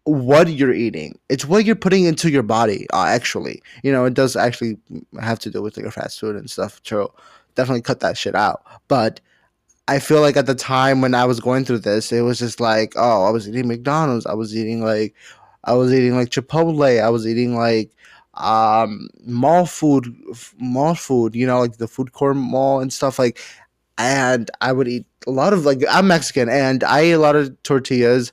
what 0.06 0.50
you're 0.50 0.74
eating. 0.74 1.18
It's 1.30 1.46
what 1.46 1.64
you're 1.66 1.76
putting 1.76 2.06
into 2.06 2.30
your 2.30 2.44
body. 2.44 2.88
Uh, 2.92 3.06
actually, 3.06 3.62
you 3.84 3.92
know, 3.92 4.06
it 4.06 4.14
does 4.14 4.36
actually 4.36 4.78
have 5.22 5.40
to 5.40 5.50
do 5.50 5.62
with 5.62 5.78
like 5.78 5.84
your 5.84 5.92
fast 5.92 6.20
food 6.20 6.36
and 6.36 6.50
stuff. 6.50 6.82
So 6.84 7.14
definitely 7.56 7.82
cut 7.82 8.00
that 8.02 8.18
shit 8.18 8.36
out. 8.36 8.64
But 8.88 9.22
I 9.88 10.00
feel 10.00 10.22
like 10.22 10.38
at 10.38 10.46
the 10.46 10.56
time 10.56 11.02
when 11.02 11.14
I 11.14 11.26
was 11.26 11.40
going 11.40 11.66
through 11.66 11.80
this, 11.80 12.12
it 12.12 12.22
was 12.22 12.40
just 12.40 12.60
like, 12.60 12.94
oh, 12.96 13.26
I 13.26 13.30
was 13.32 13.48
eating 13.50 13.68
McDonald's. 13.68 14.26
I 14.26 14.34
was 14.34 14.56
eating 14.56 14.84
like, 14.84 15.14
I 15.66 15.74
was 15.74 15.94
eating 15.94 16.16
like 16.16 16.30
Chipotle. 16.30 17.02
I 17.02 17.10
was 17.10 17.28
eating 17.28 17.56
like 17.56 17.92
um 18.36 19.10
mall 19.26 19.64
food 19.66 20.16
mall 20.58 20.96
food 20.96 21.36
you 21.36 21.46
know 21.46 21.60
like 21.60 21.78
the 21.78 21.88
food 21.88 22.14
court 22.14 22.36
mall 22.36 22.80
and 22.80 22.92
stuff 22.92 23.20
like 23.20 23.40
and 24.00 24.50
i 24.62 24.72
would 24.72 24.88
eat 24.88 25.06
a 25.28 25.32
lot 25.32 25.54
of 25.54 25.66
like 25.66 25.84
i'm 25.92 26.08
mexican 26.08 26.50
and 26.50 26.84
i 26.84 27.06
eat 27.06 27.12
a 27.12 27.20
lot 27.20 27.36
of 27.36 27.56
tortillas 27.62 28.32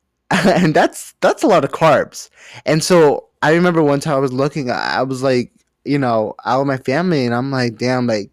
and 0.30 0.74
that's 0.74 1.14
that's 1.20 1.42
a 1.42 1.46
lot 1.46 1.64
of 1.64 1.72
carbs 1.72 2.30
and 2.66 2.82
so 2.84 3.28
i 3.42 3.52
remember 3.52 3.82
one 3.82 4.00
time 4.00 4.14
i 4.16 4.20
was 4.20 4.32
looking 4.32 4.70
i 4.70 5.02
was 5.02 5.22
like 5.22 5.52
you 5.84 5.98
know 5.98 6.34
out 6.46 6.60
with 6.60 6.68
my 6.68 6.78
family 6.78 7.26
and 7.26 7.34
i'm 7.34 7.50
like 7.50 7.76
damn 7.78 8.06
like 8.06 8.30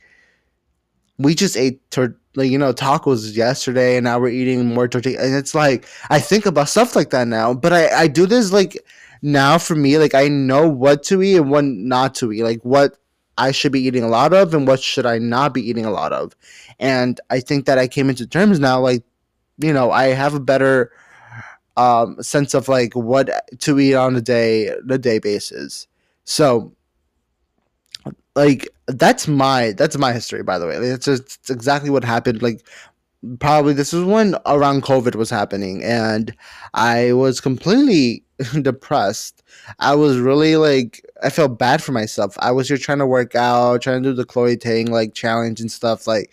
we 1.17 1.35
just 1.35 1.57
ate 1.57 1.79
tor- 1.91 2.15
like 2.35 2.49
you 2.49 2.57
know 2.57 2.73
tacos 2.73 3.35
yesterday 3.35 3.97
and 3.97 4.03
now 4.03 4.19
we're 4.19 4.29
eating 4.29 4.65
more 4.65 4.87
tortilla 4.87 5.21
and 5.21 5.35
it's 5.35 5.55
like 5.55 5.85
i 6.09 6.19
think 6.19 6.45
about 6.45 6.69
stuff 6.69 6.95
like 6.95 7.09
that 7.09 7.27
now 7.27 7.53
but 7.53 7.73
i 7.73 7.89
i 8.01 8.07
do 8.07 8.25
this 8.25 8.51
like 8.51 8.77
now 9.21 9.57
for 9.57 9.75
me 9.75 9.97
like 9.97 10.13
i 10.13 10.27
know 10.27 10.67
what 10.67 11.03
to 11.03 11.21
eat 11.21 11.37
and 11.37 11.49
what 11.49 11.65
not 11.65 12.13
to 12.15 12.31
eat 12.31 12.43
like 12.43 12.61
what 12.63 12.97
i 13.37 13.51
should 13.51 13.71
be 13.71 13.81
eating 13.81 14.03
a 14.03 14.07
lot 14.07 14.33
of 14.33 14.53
and 14.53 14.67
what 14.67 14.79
should 14.79 15.05
i 15.05 15.17
not 15.17 15.53
be 15.53 15.67
eating 15.67 15.85
a 15.85 15.91
lot 15.91 16.13
of. 16.13 16.35
And 16.79 17.19
i 17.29 17.39
think 17.39 17.65
that 17.65 17.77
i 17.77 17.87
came 17.87 18.09
into 18.09 18.27
terms 18.27 18.59
now 18.59 18.79
like 18.79 19.03
you 19.57 19.73
know 19.73 19.91
i 19.91 20.05
have 20.07 20.33
a 20.33 20.39
better 20.39 20.91
um 21.77 22.21
sense 22.21 22.53
of 22.53 22.67
like 22.67 22.95
what 22.95 23.29
to 23.59 23.79
eat 23.79 23.95
on 23.95 24.15
a 24.15 24.21
day 24.21 24.73
the 24.83 24.97
day 24.97 25.17
basis. 25.19 25.87
So 26.25 26.73
like 28.35 28.67
that's 28.87 29.27
my 29.27 29.73
that's 29.73 29.97
my 29.97 30.13
history 30.13 30.43
by 30.43 30.57
the 30.59 30.67
way. 30.67 30.75
It's 30.75 31.05
just 31.05 31.49
exactly 31.49 31.89
what 31.89 32.03
happened. 32.03 32.41
Like 32.41 32.65
probably 33.39 33.73
this 33.73 33.91
was 33.91 34.05
when 34.05 34.35
around 34.45 34.81
covid 34.81 35.15
was 35.15 35.29
happening 35.29 35.83
and 35.83 36.33
i 36.73 37.11
was 37.11 37.41
completely 37.41 38.23
depressed. 38.61 39.43
I 39.79 39.93
was 39.95 40.17
really 40.19 40.55
like 40.55 41.05
i 41.21 41.29
felt 41.29 41.59
bad 41.59 41.83
for 41.83 41.91
myself. 41.91 42.37
I 42.39 42.51
was 42.51 42.69
here 42.69 42.77
trying 42.77 42.99
to 42.99 43.05
work 43.05 43.35
out 43.35 43.81
trying 43.81 44.03
to 44.03 44.09
do 44.09 44.15
the 44.15 44.25
chloe 44.25 44.55
ting 44.55 44.89
like 44.91 45.13
challenge 45.13 45.59
and 45.59 45.71
stuff 45.71 46.07
like 46.07 46.31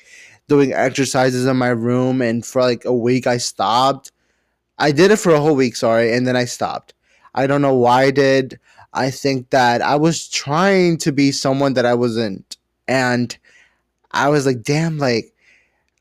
doing 0.48 0.72
exercises 0.72 1.46
in 1.46 1.56
my 1.56 1.70
room 1.70 2.22
and 2.22 2.46
for 2.46 2.62
like 2.62 2.84
a 2.84 2.92
week 2.92 3.26
i 3.26 3.38
stopped. 3.38 4.12
I 4.78 4.92
did 4.92 5.10
it 5.10 5.18
for 5.18 5.32
a 5.34 5.40
whole 5.40 5.56
week 5.56 5.74
sorry 5.74 6.12
and 6.12 6.26
then 6.26 6.36
i 6.36 6.44
stopped. 6.44 6.94
I 7.34 7.48
don't 7.48 7.62
know 7.62 7.74
why 7.74 8.04
i 8.04 8.10
did 8.12 8.60
I 8.96 9.10
think 9.10 9.50
that 9.50 9.82
I 9.82 9.94
was 9.96 10.28
trying 10.28 10.96
to 10.98 11.12
be 11.12 11.30
someone 11.30 11.74
that 11.74 11.84
I 11.84 11.94
wasn't. 11.94 12.56
And 12.88 13.36
I 14.12 14.28
was 14.30 14.46
like, 14.46 14.62
damn, 14.62 14.98
like, 14.98 15.32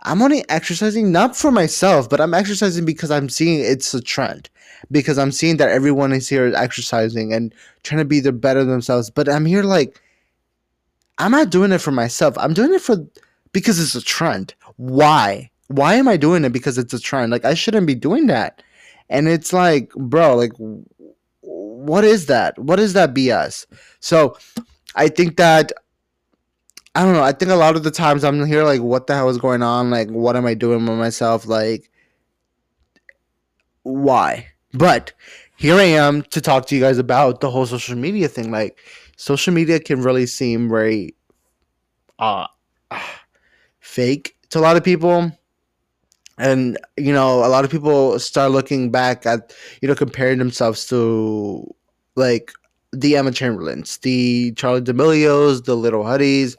I'm 0.03 0.21
only 0.21 0.47
exercising 0.49 1.11
not 1.11 1.35
for 1.35 1.51
myself, 1.51 2.09
but 2.09 2.21
I'm 2.21 2.33
exercising 2.33 2.85
because 2.85 3.11
I'm 3.11 3.27
seeing 3.27 3.59
it's 3.59 3.93
a 3.93 4.01
trend. 4.01 4.49
Because 4.91 5.17
I'm 5.17 5.31
seeing 5.31 5.57
that 5.57 5.69
everyone 5.69 6.13
is 6.13 6.29
here 6.29 6.53
exercising 6.55 7.33
and 7.33 7.53
trying 7.83 7.99
to 7.99 8.05
be 8.05 8.19
the 8.21 8.31
better 8.31 8.63
themselves. 8.63 9.09
But 9.09 9.27
I'm 9.27 9.45
here 9.45 9.63
like, 9.63 10.01
I'm 11.17 11.31
not 11.31 11.49
doing 11.49 11.71
it 11.71 11.79
for 11.79 11.91
myself. 11.91 12.37
I'm 12.37 12.53
doing 12.53 12.73
it 12.73 12.81
for 12.81 12.97
because 13.51 13.79
it's 13.79 13.95
a 13.95 14.01
trend. 14.01 14.53
Why? 14.77 15.49
Why 15.67 15.95
am 15.95 16.07
I 16.07 16.17
doing 16.17 16.45
it 16.45 16.53
because 16.53 16.77
it's 16.77 16.93
a 16.93 16.99
trend? 16.99 17.31
Like 17.31 17.45
I 17.45 17.55
shouldn't 17.55 17.87
be 17.87 17.95
doing 17.95 18.27
that. 18.27 18.61
And 19.09 19.27
it's 19.27 19.53
like, 19.53 19.91
bro, 19.93 20.35
like 20.35 20.53
what 21.85 22.03
is 22.03 22.25
that? 22.27 22.57
What 22.57 22.79
is 22.79 22.93
that 22.93 23.13
BS? 23.13 23.65
So 23.99 24.37
I 24.95 25.07
think 25.07 25.37
that 25.37 25.71
I 26.95 27.03
don't 27.03 27.13
know. 27.13 27.23
I 27.23 27.33
think 27.33 27.51
a 27.51 27.55
lot 27.55 27.75
of 27.75 27.83
the 27.83 27.91
times 27.91 28.23
I'm 28.23 28.45
here 28.45 28.63
like, 28.63 28.81
what 28.81 29.07
the 29.07 29.15
hell 29.15 29.29
is 29.29 29.37
going 29.37 29.61
on? 29.61 29.89
Like, 29.89 30.09
what 30.09 30.37
am 30.37 30.45
I 30.45 30.53
doing 30.53 30.85
with 30.85 30.97
myself? 30.97 31.45
Like, 31.45 31.91
why? 33.83 34.47
But 34.73 35.11
here 35.57 35.75
I 35.75 35.83
am 35.83 36.21
to 36.23 36.39
talk 36.39 36.67
to 36.67 36.75
you 36.75 36.81
guys 36.81 36.97
about 36.97 37.41
the 37.41 37.51
whole 37.51 37.65
social 37.65 37.97
media 37.97 38.29
thing. 38.29 38.49
Like, 38.49 38.79
social 39.17 39.53
media 39.53 39.79
can 39.79 40.01
really 40.01 40.25
seem 40.25 40.69
very 40.69 41.15
uh 42.19 42.47
fake 43.79 44.37
to 44.49 44.59
a 44.59 44.61
lot 44.61 44.77
of 44.77 44.83
people 44.83 45.31
and 46.37 46.77
you 46.97 47.13
know 47.13 47.45
a 47.45 47.49
lot 47.49 47.65
of 47.65 47.71
people 47.71 48.19
start 48.19 48.51
looking 48.51 48.91
back 48.91 49.25
at 49.25 49.53
you 49.81 49.87
know 49.87 49.95
comparing 49.95 50.39
themselves 50.39 50.85
to 50.87 51.65
like 52.15 52.51
the 52.91 53.17
Emma 53.17 53.31
Chamberlains, 53.31 53.97
the 53.97 54.53
Charli 54.53 54.83
D'Amelio's, 54.83 55.63
the 55.63 55.75
Lil 55.75 55.91
Huddys, 56.03 56.55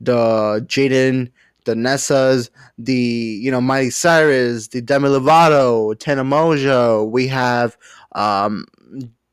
the 0.00 0.62
Jaden, 0.66 1.30
the 1.64 1.74
Nessas, 1.74 2.50
the 2.78 2.94
you 2.94 3.50
know 3.50 3.60
Miley 3.60 3.90
Cyrus, 3.90 4.68
the 4.68 4.80
Demi 4.80 5.08
Lovato, 5.08 5.98
Tana 5.98 6.24
Mongeau. 6.24 7.08
We 7.10 7.26
have 7.28 7.76
um, 8.12 8.66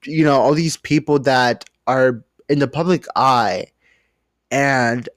you 0.04 0.24
know 0.24 0.40
all 0.40 0.54
these 0.54 0.78
people 0.78 1.20
that 1.20 1.66
are 1.88 2.24
in 2.50 2.60
the 2.60 2.68
public 2.68 3.06
eye, 3.16 3.68
and 4.52 5.08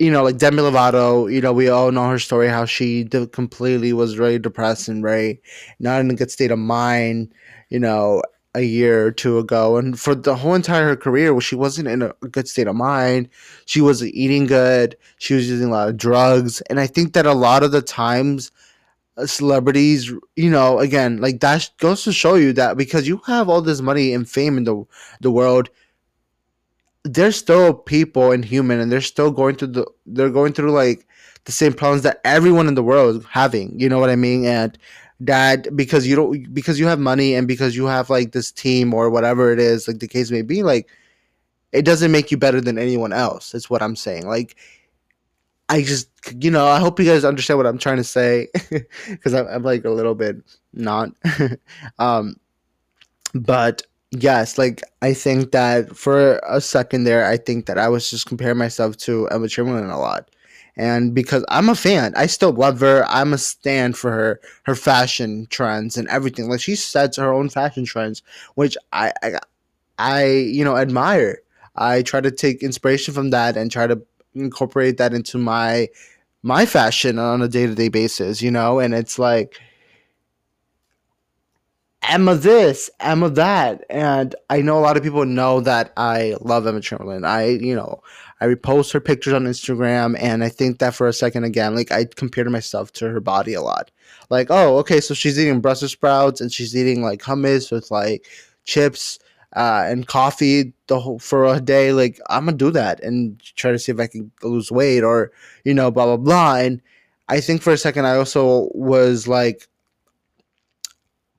you 0.00 0.10
know, 0.10 0.24
like 0.24 0.38
Demi 0.38 0.62
Lovato, 0.62 1.30
you 1.32 1.42
know, 1.42 1.52
we 1.52 1.68
all 1.68 1.92
know 1.92 2.08
her 2.08 2.18
story 2.18 2.48
how 2.48 2.64
she 2.64 3.04
completely 3.04 3.92
was 3.92 4.18
really 4.18 4.38
depressed 4.38 4.88
and 4.88 5.02
very 5.02 5.42
not 5.78 6.00
in 6.00 6.10
a 6.10 6.14
good 6.14 6.30
state 6.30 6.50
of 6.50 6.58
mind, 6.58 7.34
you 7.68 7.78
know, 7.78 8.22
a 8.54 8.62
year 8.62 9.06
or 9.06 9.12
two 9.12 9.38
ago. 9.38 9.76
And 9.76 10.00
for 10.00 10.14
the 10.14 10.34
whole 10.34 10.54
entire 10.54 10.96
career, 10.96 11.38
she 11.42 11.54
wasn't 11.54 11.88
in 11.88 12.00
a 12.00 12.14
good 12.30 12.48
state 12.48 12.66
of 12.66 12.76
mind. 12.76 13.28
She 13.66 13.82
wasn't 13.82 14.14
eating 14.14 14.46
good. 14.46 14.96
She 15.18 15.34
was 15.34 15.50
using 15.50 15.68
a 15.68 15.72
lot 15.72 15.90
of 15.90 15.98
drugs. 15.98 16.62
And 16.62 16.80
I 16.80 16.86
think 16.86 17.12
that 17.12 17.26
a 17.26 17.34
lot 17.34 17.62
of 17.62 17.70
the 17.70 17.82
times, 17.82 18.50
uh, 19.18 19.26
celebrities, 19.26 20.10
you 20.34 20.50
know, 20.50 20.78
again, 20.78 21.20
like 21.20 21.40
that 21.40 21.68
goes 21.78 22.04
to 22.04 22.12
show 22.12 22.36
you 22.36 22.54
that 22.54 22.78
because 22.78 23.06
you 23.06 23.20
have 23.26 23.50
all 23.50 23.60
this 23.60 23.82
money 23.82 24.14
and 24.14 24.28
fame 24.28 24.56
in 24.56 24.64
the 24.64 24.82
the 25.20 25.30
world, 25.30 25.68
they're 27.04 27.32
still 27.32 27.72
people 27.72 28.32
and 28.32 28.44
human 28.44 28.80
and 28.80 28.92
they're 28.92 29.00
still 29.00 29.30
going 29.30 29.56
through 29.56 29.68
the 29.68 29.86
they're 30.06 30.30
going 30.30 30.52
through 30.52 30.70
like 30.70 31.06
the 31.44 31.52
same 31.52 31.72
problems 31.72 32.02
that 32.02 32.20
everyone 32.24 32.68
in 32.68 32.74
the 32.74 32.82
world 32.82 33.16
is 33.16 33.24
having 33.26 33.78
you 33.78 33.88
know 33.88 33.98
what 33.98 34.10
i 34.10 34.16
mean? 34.16 34.44
And 34.44 34.76
that 35.20 35.74
because 35.76 36.06
you 36.06 36.16
don't 36.16 36.54
because 36.54 36.80
you 36.80 36.86
have 36.86 36.98
money 36.98 37.34
and 37.34 37.46
because 37.46 37.76
you 37.76 37.86
have 37.86 38.08
like 38.08 38.32
this 38.32 38.50
team 38.50 38.94
or 38.94 39.10
whatever 39.10 39.52
it 39.52 39.58
is 39.58 39.86
like 39.86 39.98
the 39.98 40.08
case 40.08 40.30
may 40.30 40.42
be 40.42 40.62
like 40.62 40.88
it 41.72 41.84
doesn't 41.84 42.10
make 42.10 42.30
you 42.30 42.36
better 42.36 42.60
than 42.60 42.78
anyone 42.78 43.12
else 43.12 43.54
is 43.54 43.68
what 43.68 43.82
i'm 43.82 43.96
saying. 43.96 44.26
Like 44.26 44.56
i 45.68 45.82
just 45.82 46.08
you 46.42 46.50
know 46.50 46.66
i 46.66 46.78
hope 46.78 46.98
you 46.98 47.04
guys 47.04 47.24
understand 47.24 47.58
what 47.58 47.66
i'm 47.66 47.78
trying 47.78 47.98
to 47.98 48.04
say 48.04 48.48
because 49.08 49.34
I'm, 49.34 49.46
I'm 49.46 49.62
like 49.62 49.84
a 49.84 49.90
little 49.90 50.14
bit 50.14 50.36
not. 50.72 51.10
Um 51.98 52.36
but 53.34 53.82
yes, 54.10 54.58
like 54.58 54.82
I 55.02 55.14
think 55.14 55.52
that 55.52 55.96
for 55.96 56.38
a 56.48 56.60
second 56.60 57.04
there, 57.04 57.26
I 57.26 57.36
think 57.36 57.66
that 57.66 57.78
I 57.78 57.88
was 57.88 58.10
just 58.10 58.26
comparing 58.26 58.58
myself 58.58 58.96
to 58.98 59.28
Emma 59.28 59.48
Chamberlain 59.48 59.90
a 59.90 59.98
lot. 59.98 60.30
And 60.76 61.14
because 61.14 61.44
I'm 61.48 61.68
a 61.68 61.74
fan, 61.74 62.14
I 62.16 62.26
still 62.26 62.52
love 62.52 62.80
her. 62.80 63.04
I'm 63.08 63.32
a 63.32 63.38
stand 63.38 63.98
for 63.98 64.10
her, 64.12 64.40
her 64.64 64.74
fashion 64.74 65.46
trends 65.50 65.96
and 65.96 66.08
everything. 66.08 66.48
Like 66.48 66.60
she 66.60 66.76
sets 66.76 67.16
her 67.18 67.32
own 67.32 67.48
fashion 67.50 67.84
trends, 67.84 68.22
which 68.54 68.76
I, 68.92 69.12
I, 69.22 69.32
I, 69.98 70.26
you 70.26 70.64
know, 70.64 70.76
admire. 70.76 71.40
I 71.76 72.02
try 72.02 72.20
to 72.20 72.30
take 72.30 72.62
inspiration 72.62 73.14
from 73.14 73.30
that 73.30 73.56
and 73.56 73.70
try 73.70 73.86
to 73.86 74.00
incorporate 74.34 74.98
that 74.98 75.12
into 75.12 75.38
my, 75.38 75.88
my 76.42 76.66
fashion 76.66 77.18
on 77.18 77.42
a 77.42 77.48
day 77.48 77.66
to 77.66 77.74
day 77.74 77.88
basis. 77.88 78.42
You 78.42 78.50
know, 78.50 78.78
and 78.78 78.94
it's 78.94 79.18
like 79.18 79.60
Emma 82.10 82.34
this, 82.34 82.90
Emma 82.98 83.30
that. 83.30 83.84
And 83.88 84.34
I 84.50 84.62
know 84.62 84.76
a 84.76 84.80
lot 84.80 84.96
of 84.96 85.04
people 85.04 85.24
know 85.24 85.60
that 85.60 85.92
I 85.96 86.34
love 86.40 86.66
Emma 86.66 86.80
Chamberlain. 86.80 87.24
I, 87.24 87.50
you 87.50 87.72
know, 87.72 88.02
I 88.40 88.46
repost 88.46 88.92
her 88.92 89.00
pictures 89.00 89.32
on 89.32 89.44
Instagram 89.44 90.16
and 90.20 90.42
I 90.42 90.48
think 90.48 90.80
that 90.80 90.92
for 90.92 91.06
a 91.06 91.12
second 91.12 91.44
again, 91.44 91.76
like 91.76 91.92
I 91.92 92.06
compared 92.06 92.50
myself 92.50 92.92
to 92.94 93.08
her 93.08 93.20
body 93.20 93.54
a 93.54 93.62
lot. 93.62 93.92
Like, 94.28 94.48
oh, 94.50 94.78
okay, 94.78 95.00
so 95.00 95.14
she's 95.14 95.38
eating 95.38 95.60
Brussels 95.60 95.92
sprouts 95.92 96.40
and 96.40 96.52
she's 96.52 96.76
eating 96.76 97.00
like 97.00 97.22
hummus 97.22 97.70
with 97.70 97.92
like 97.92 98.26
chips 98.64 99.20
uh, 99.54 99.84
and 99.86 100.08
coffee 100.08 100.72
the 100.88 100.98
whole 100.98 101.20
for 101.20 101.44
a 101.44 101.60
day. 101.60 101.92
Like, 101.92 102.18
I'm 102.28 102.46
gonna 102.46 102.56
do 102.56 102.72
that 102.72 103.00
and 103.04 103.40
try 103.54 103.70
to 103.70 103.78
see 103.78 103.92
if 103.92 104.00
I 104.00 104.08
can 104.08 104.32
lose 104.42 104.72
weight 104.72 105.04
or, 105.04 105.30
you 105.64 105.74
know, 105.74 105.92
blah 105.92 106.06
blah 106.06 106.16
blah. 106.16 106.56
And 106.56 106.82
I 107.28 107.40
think 107.40 107.62
for 107.62 107.72
a 107.72 107.78
second 107.78 108.04
I 108.06 108.16
also 108.16 108.68
was 108.74 109.28
like 109.28 109.68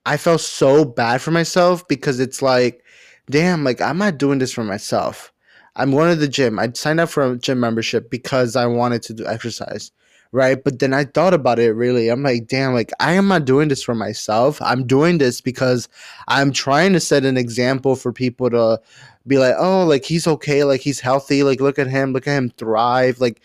I 0.05 0.17
felt 0.17 0.41
so 0.41 0.85
bad 0.85 1.21
for 1.21 1.31
myself 1.31 1.87
because 1.87 2.19
it's 2.19 2.41
like, 2.41 2.83
damn, 3.29 3.63
like 3.63 3.81
I'm 3.81 3.97
not 3.97 4.17
doing 4.17 4.39
this 4.39 4.53
for 4.53 4.63
myself. 4.63 5.31
I'm 5.75 5.91
going 5.91 6.09
to 6.09 6.15
the 6.15 6.27
gym. 6.27 6.59
I 6.59 6.71
signed 6.73 6.99
up 6.99 7.09
for 7.09 7.23
a 7.23 7.37
gym 7.37 7.59
membership 7.59 8.09
because 8.09 8.55
I 8.55 8.65
wanted 8.65 9.03
to 9.03 9.13
do 9.13 9.25
exercise, 9.25 9.91
right? 10.31 10.61
But 10.61 10.79
then 10.79 10.93
I 10.93 11.05
thought 11.05 11.33
about 11.33 11.59
it 11.59 11.73
really. 11.73 12.09
I'm 12.09 12.23
like, 12.23 12.47
damn, 12.47 12.73
like 12.73 12.91
I 12.99 13.13
am 13.13 13.27
not 13.27 13.45
doing 13.45 13.69
this 13.69 13.83
for 13.83 13.95
myself. 13.95 14.61
I'm 14.61 14.85
doing 14.85 15.17
this 15.17 15.39
because 15.39 15.87
I'm 16.27 16.51
trying 16.51 16.93
to 16.93 16.99
set 16.99 17.23
an 17.23 17.37
example 17.37 17.95
for 17.95 18.11
people 18.11 18.49
to 18.49 18.81
be 19.27 19.37
like, 19.37 19.55
oh, 19.57 19.85
like 19.85 20.03
he's 20.03 20.27
okay, 20.27 20.63
like 20.63 20.81
he's 20.81 20.99
healthy, 20.99 21.43
like 21.43 21.61
look 21.61 21.79
at 21.79 21.87
him, 21.87 22.11
look 22.11 22.27
at 22.27 22.37
him 22.37 22.49
thrive, 22.49 23.21
like 23.21 23.41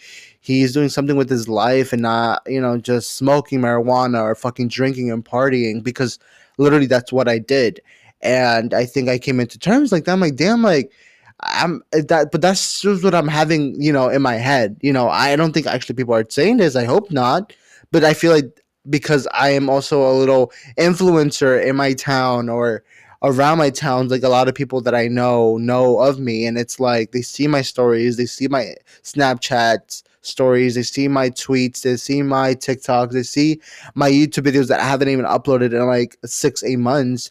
he's 0.46 0.72
doing 0.72 0.88
something 0.88 1.16
with 1.16 1.28
his 1.28 1.48
life 1.48 1.92
and 1.92 2.02
not, 2.02 2.40
you 2.46 2.60
know, 2.60 2.78
just 2.78 3.14
smoking 3.14 3.60
marijuana 3.60 4.22
or 4.22 4.36
fucking 4.36 4.68
drinking 4.68 5.10
and 5.10 5.24
partying 5.24 5.82
because 5.82 6.20
literally 6.56 6.86
that's 6.86 7.12
what 7.12 7.28
I 7.28 7.40
did. 7.40 7.80
And 8.22 8.72
I 8.72 8.84
think 8.86 9.08
I 9.08 9.18
came 9.18 9.40
into 9.40 9.58
terms 9.58 9.90
like 9.90 10.04
that. 10.04 10.12
I'm 10.12 10.20
like, 10.20 10.36
damn, 10.36 10.62
like 10.62 10.92
I'm 11.40 11.82
eh, 11.92 12.02
that, 12.08 12.30
but 12.30 12.42
that's 12.42 12.80
just 12.80 13.02
what 13.02 13.12
I'm 13.12 13.26
having, 13.26 13.74
you 13.82 13.92
know, 13.92 14.08
in 14.08 14.22
my 14.22 14.34
head. 14.34 14.76
You 14.82 14.92
know, 14.92 15.08
I 15.08 15.34
don't 15.34 15.52
think 15.52 15.66
actually 15.66 15.96
people 15.96 16.14
are 16.14 16.24
saying 16.28 16.58
this. 16.58 16.76
I 16.76 16.84
hope 16.84 17.10
not, 17.10 17.52
but 17.90 18.04
I 18.04 18.14
feel 18.14 18.30
like 18.32 18.62
because 18.88 19.26
I 19.34 19.48
am 19.50 19.68
also 19.68 20.08
a 20.08 20.14
little 20.14 20.52
influencer 20.78 21.60
in 21.60 21.74
my 21.74 21.92
town 21.92 22.48
or 22.48 22.84
around 23.24 23.58
my 23.58 23.70
town, 23.70 24.06
like 24.06 24.22
a 24.22 24.28
lot 24.28 24.46
of 24.46 24.54
people 24.54 24.80
that 24.82 24.94
I 24.94 25.08
know 25.08 25.56
know 25.56 25.98
of 25.98 26.20
me, 26.20 26.46
and 26.46 26.56
it's 26.56 26.78
like 26.78 27.10
they 27.10 27.22
see 27.22 27.48
my 27.48 27.62
stories, 27.62 28.16
they 28.16 28.26
see 28.26 28.46
my 28.46 28.76
Snapchats 29.02 30.04
stories, 30.26 30.75
they 30.75 30.83
see 30.83 31.09
my 31.09 31.30
tweets, 31.30 31.83
they 31.83 31.97
see 31.97 32.23
my 32.23 32.54
TikToks, 32.54 33.12
they 33.12 33.23
see 33.23 33.61
my 33.95 34.11
YouTube 34.11 34.47
videos 34.47 34.68
that 34.68 34.80
I 34.80 34.85
haven't 34.85 35.09
even 35.09 35.25
uploaded 35.25 35.73
in 35.73 35.87
like 35.87 36.16
six, 36.25 36.62
eight 36.64 36.78
months, 36.78 37.30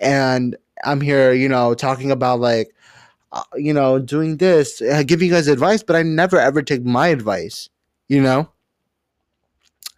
and 0.00 0.56
I'm 0.84 1.00
here, 1.00 1.32
you 1.32 1.48
know, 1.48 1.74
talking 1.74 2.10
about 2.10 2.40
like, 2.40 2.74
uh, 3.32 3.42
you 3.56 3.72
know, 3.72 3.98
doing 3.98 4.36
this, 4.36 4.82
I 4.82 5.02
give 5.02 5.22
you 5.22 5.30
guys 5.30 5.48
advice, 5.48 5.82
but 5.82 5.96
I 5.96 6.02
never 6.02 6.38
ever 6.38 6.62
take 6.62 6.84
my 6.84 7.08
advice, 7.08 7.68
you 8.08 8.22
know. 8.22 8.48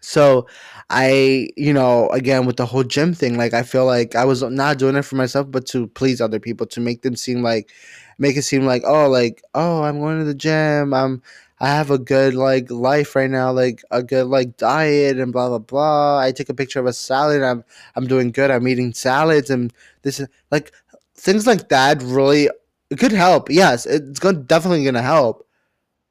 So 0.00 0.47
I, 0.88 1.49
you 1.57 1.73
know, 1.73 2.09
again 2.11 2.47
with 2.47 2.57
the 2.57 2.67
whole 2.67 2.85
gym 2.85 3.12
thing, 3.12 3.37
like 3.37 3.55
I 3.55 3.65
feel 3.65 3.87
like 3.87 4.15
I 4.15 4.25
was 4.25 4.41
not 4.43 4.79
doing 4.79 4.95
it 4.95 5.03
for 5.03 5.17
myself, 5.17 5.50
but 5.50 5.67
to 5.67 5.88
please 5.88 6.21
other 6.21 6.38
people, 6.38 6.65
to 6.67 6.81
make 6.81 7.03
them 7.03 7.17
seem 7.17 7.43
like, 7.43 7.71
make 8.19 8.37
it 8.37 8.43
seem 8.43 8.65
like, 8.65 8.83
oh, 8.87 9.09
like, 9.09 9.43
oh, 9.55 9.83
I'm 9.83 9.99
going 9.99 10.21
to 10.21 10.25
the 10.25 10.33
gym. 10.33 10.95
I'm, 10.95 11.23
I 11.60 11.68
have 11.68 11.90
a 11.90 11.98
good 11.98 12.34
like 12.34 12.70
life 12.70 13.16
right 13.16 13.30
now, 13.30 13.50
like 13.52 13.82
a 13.90 14.02
good 14.02 14.26
like 14.26 14.56
diet 14.56 15.18
and 15.18 15.32
blah 15.32 15.48
blah 15.48 15.58
blah. 15.58 16.18
I 16.18 16.32
take 16.32 16.48
a 16.50 16.54
picture 16.54 16.80
of 16.80 16.86
a 16.86 16.92
salad. 16.92 17.42
I'm, 17.42 17.64
I'm 17.94 18.06
doing 18.06 18.30
good. 18.30 18.50
I'm 18.50 18.68
eating 18.68 18.92
salads 18.92 19.50
and 19.50 19.72
this 20.02 20.20
is 20.20 20.28
like 20.50 20.72
things 21.14 21.46
like 21.46 21.68
that. 21.70 22.02
Really, 22.02 22.50
it 22.90 22.98
could 22.98 23.12
help. 23.12 23.50
Yes, 23.50 23.86
it's 23.86 24.18
going 24.18 24.42
definitely 24.44 24.84
gonna 24.84 25.02
help. 25.02 25.46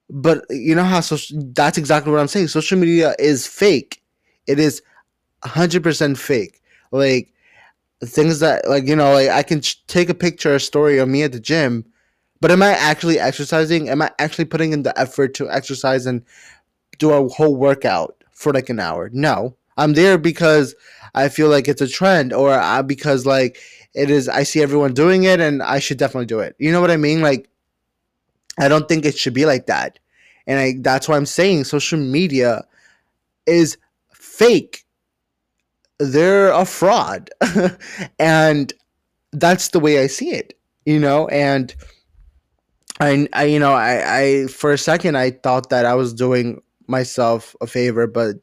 But 0.09 0.45
you 0.49 0.75
know 0.75 0.83
how 0.83 0.99
social, 1.01 1.41
that's 1.53 1.77
exactly 1.77 2.11
what 2.11 2.21
I'm 2.21 2.27
saying. 2.27 2.49
Social 2.49 2.77
media 2.77 3.15
is 3.19 3.47
fake. 3.47 4.03
It 4.47 4.59
is 4.59 4.81
100% 5.43 6.17
fake. 6.17 6.61
Like 6.91 7.33
things 8.03 8.39
that 8.39 8.67
like 8.67 8.87
you 8.87 8.95
know 8.95 9.13
like 9.13 9.29
I 9.29 9.43
can 9.43 9.61
take 9.87 10.09
a 10.09 10.13
picture 10.13 10.51
or 10.51 10.55
a 10.55 10.59
story 10.59 10.97
of 10.99 11.09
me 11.09 11.23
at 11.23 11.31
the 11.31 11.39
gym, 11.39 11.85
but 12.45 12.51
am 12.51 12.61
I 12.61 12.73
actually 12.73 13.19
exercising? 13.19 13.89
Am 13.89 14.03
I 14.03 14.11
actually 14.19 14.45
putting 14.45 14.71
in 14.71 14.83
the 14.83 14.95
effort 14.99 15.33
to 15.33 15.49
exercise 15.49 16.05
and 16.05 16.21
do 16.99 17.09
a 17.11 17.27
whole 17.27 17.55
workout 17.55 18.23
for 18.33 18.53
like 18.53 18.69
an 18.69 18.79
hour? 18.79 19.09
No. 19.11 19.57
I'm 19.77 19.93
there 19.93 20.19
because 20.19 20.75
I 21.15 21.27
feel 21.29 21.49
like 21.49 21.67
it's 21.67 21.81
a 21.81 21.87
trend 21.87 22.33
or 22.33 22.51
I, 22.53 22.83
because 22.83 23.25
like 23.25 23.57
it 23.95 24.11
is 24.11 24.29
I 24.29 24.43
see 24.43 24.61
everyone 24.61 24.93
doing 24.93 25.23
it 25.23 25.39
and 25.39 25.63
I 25.63 25.79
should 25.79 25.97
definitely 25.97 26.27
do 26.27 26.39
it. 26.39 26.55
You 26.59 26.71
know 26.71 26.81
what 26.81 26.91
I 26.91 26.97
mean? 26.97 27.23
Like 27.23 27.49
I 28.59 28.67
don't 28.67 28.87
think 28.87 29.05
it 29.05 29.17
should 29.17 29.33
be 29.33 29.47
like 29.47 29.65
that. 29.65 29.97
And 30.45 30.59
I 30.59 30.73
that's 30.81 31.09
why 31.09 31.17
I'm 31.17 31.25
saying 31.25 31.63
social 31.63 31.97
media 31.97 32.63
is 33.47 33.75
fake. 34.13 34.85
They're 35.97 36.51
a 36.51 36.65
fraud. 36.65 37.31
and 38.19 38.71
that's 39.31 39.69
the 39.69 39.79
way 39.79 40.03
I 40.03 40.05
see 40.05 40.29
it, 40.29 40.55
you 40.85 40.99
know, 40.99 41.27
and 41.29 41.73
I, 42.99 43.27
I 43.33 43.45
you 43.45 43.59
know, 43.59 43.73
I, 43.73 44.19
I 44.21 44.47
for 44.47 44.71
a 44.71 44.77
second 44.77 45.17
I 45.17 45.31
thought 45.31 45.69
that 45.69 45.85
I 45.85 45.95
was 45.95 46.13
doing 46.13 46.61
myself 46.87 47.55
a 47.61 47.67
favor, 47.67 48.07
but 48.07 48.37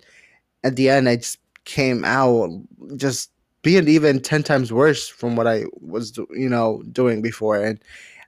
at 0.64 0.76
the 0.76 0.88
end 0.90 1.08
I 1.08 1.16
just 1.16 1.38
came 1.64 2.04
out 2.04 2.50
just 2.96 3.30
being 3.62 3.88
even 3.88 4.20
10 4.20 4.42
times 4.42 4.72
worse 4.72 5.08
from 5.08 5.36
what 5.36 5.46
I 5.46 5.64
was 5.80 6.16
you 6.34 6.48
know 6.48 6.82
doing 6.92 7.22
before 7.22 7.62
and 7.64 7.78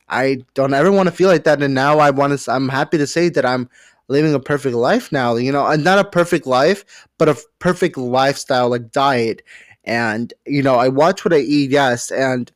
I 0.09 0.39
don't 0.55 0.75
ever 0.75 0.93
want 0.93 1.09
to 1.09 1.15
feel 1.15 1.29
like 1.29 1.45
that. 1.45 1.63
And 1.63 1.75
now 1.75 1.99
I 1.99 2.11
want 2.11 2.39
to, 2.39 2.53
I'm 2.53 2.69
happy 2.69 2.99
to 2.99 3.07
say 3.07 3.29
that 3.31 3.47
I'm 3.47 3.69
living 4.09 4.35
a 4.35 4.41
perfect 4.41 4.77
life 4.77 5.11
now, 5.11 5.37
you 5.37 5.51
know, 5.51 5.67
and 5.67 5.83
not 5.83 5.99
a 5.99 6.09
perfect 6.09 6.47
life, 6.47 7.07
but 7.19 7.29
a 7.29 7.37
perfect 7.59 7.97
lifestyle, 7.97 8.69
like 8.69 8.93
diet. 8.93 9.43
And, 9.85 10.33
you 10.47 10.63
know, 10.63 10.77
I 10.77 10.89
watch 10.89 11.25
what 11.25 11.35
I 11.35 11.39
eat, 11.39 11.71
yes. 11.71 12.11
And 12.11 12.51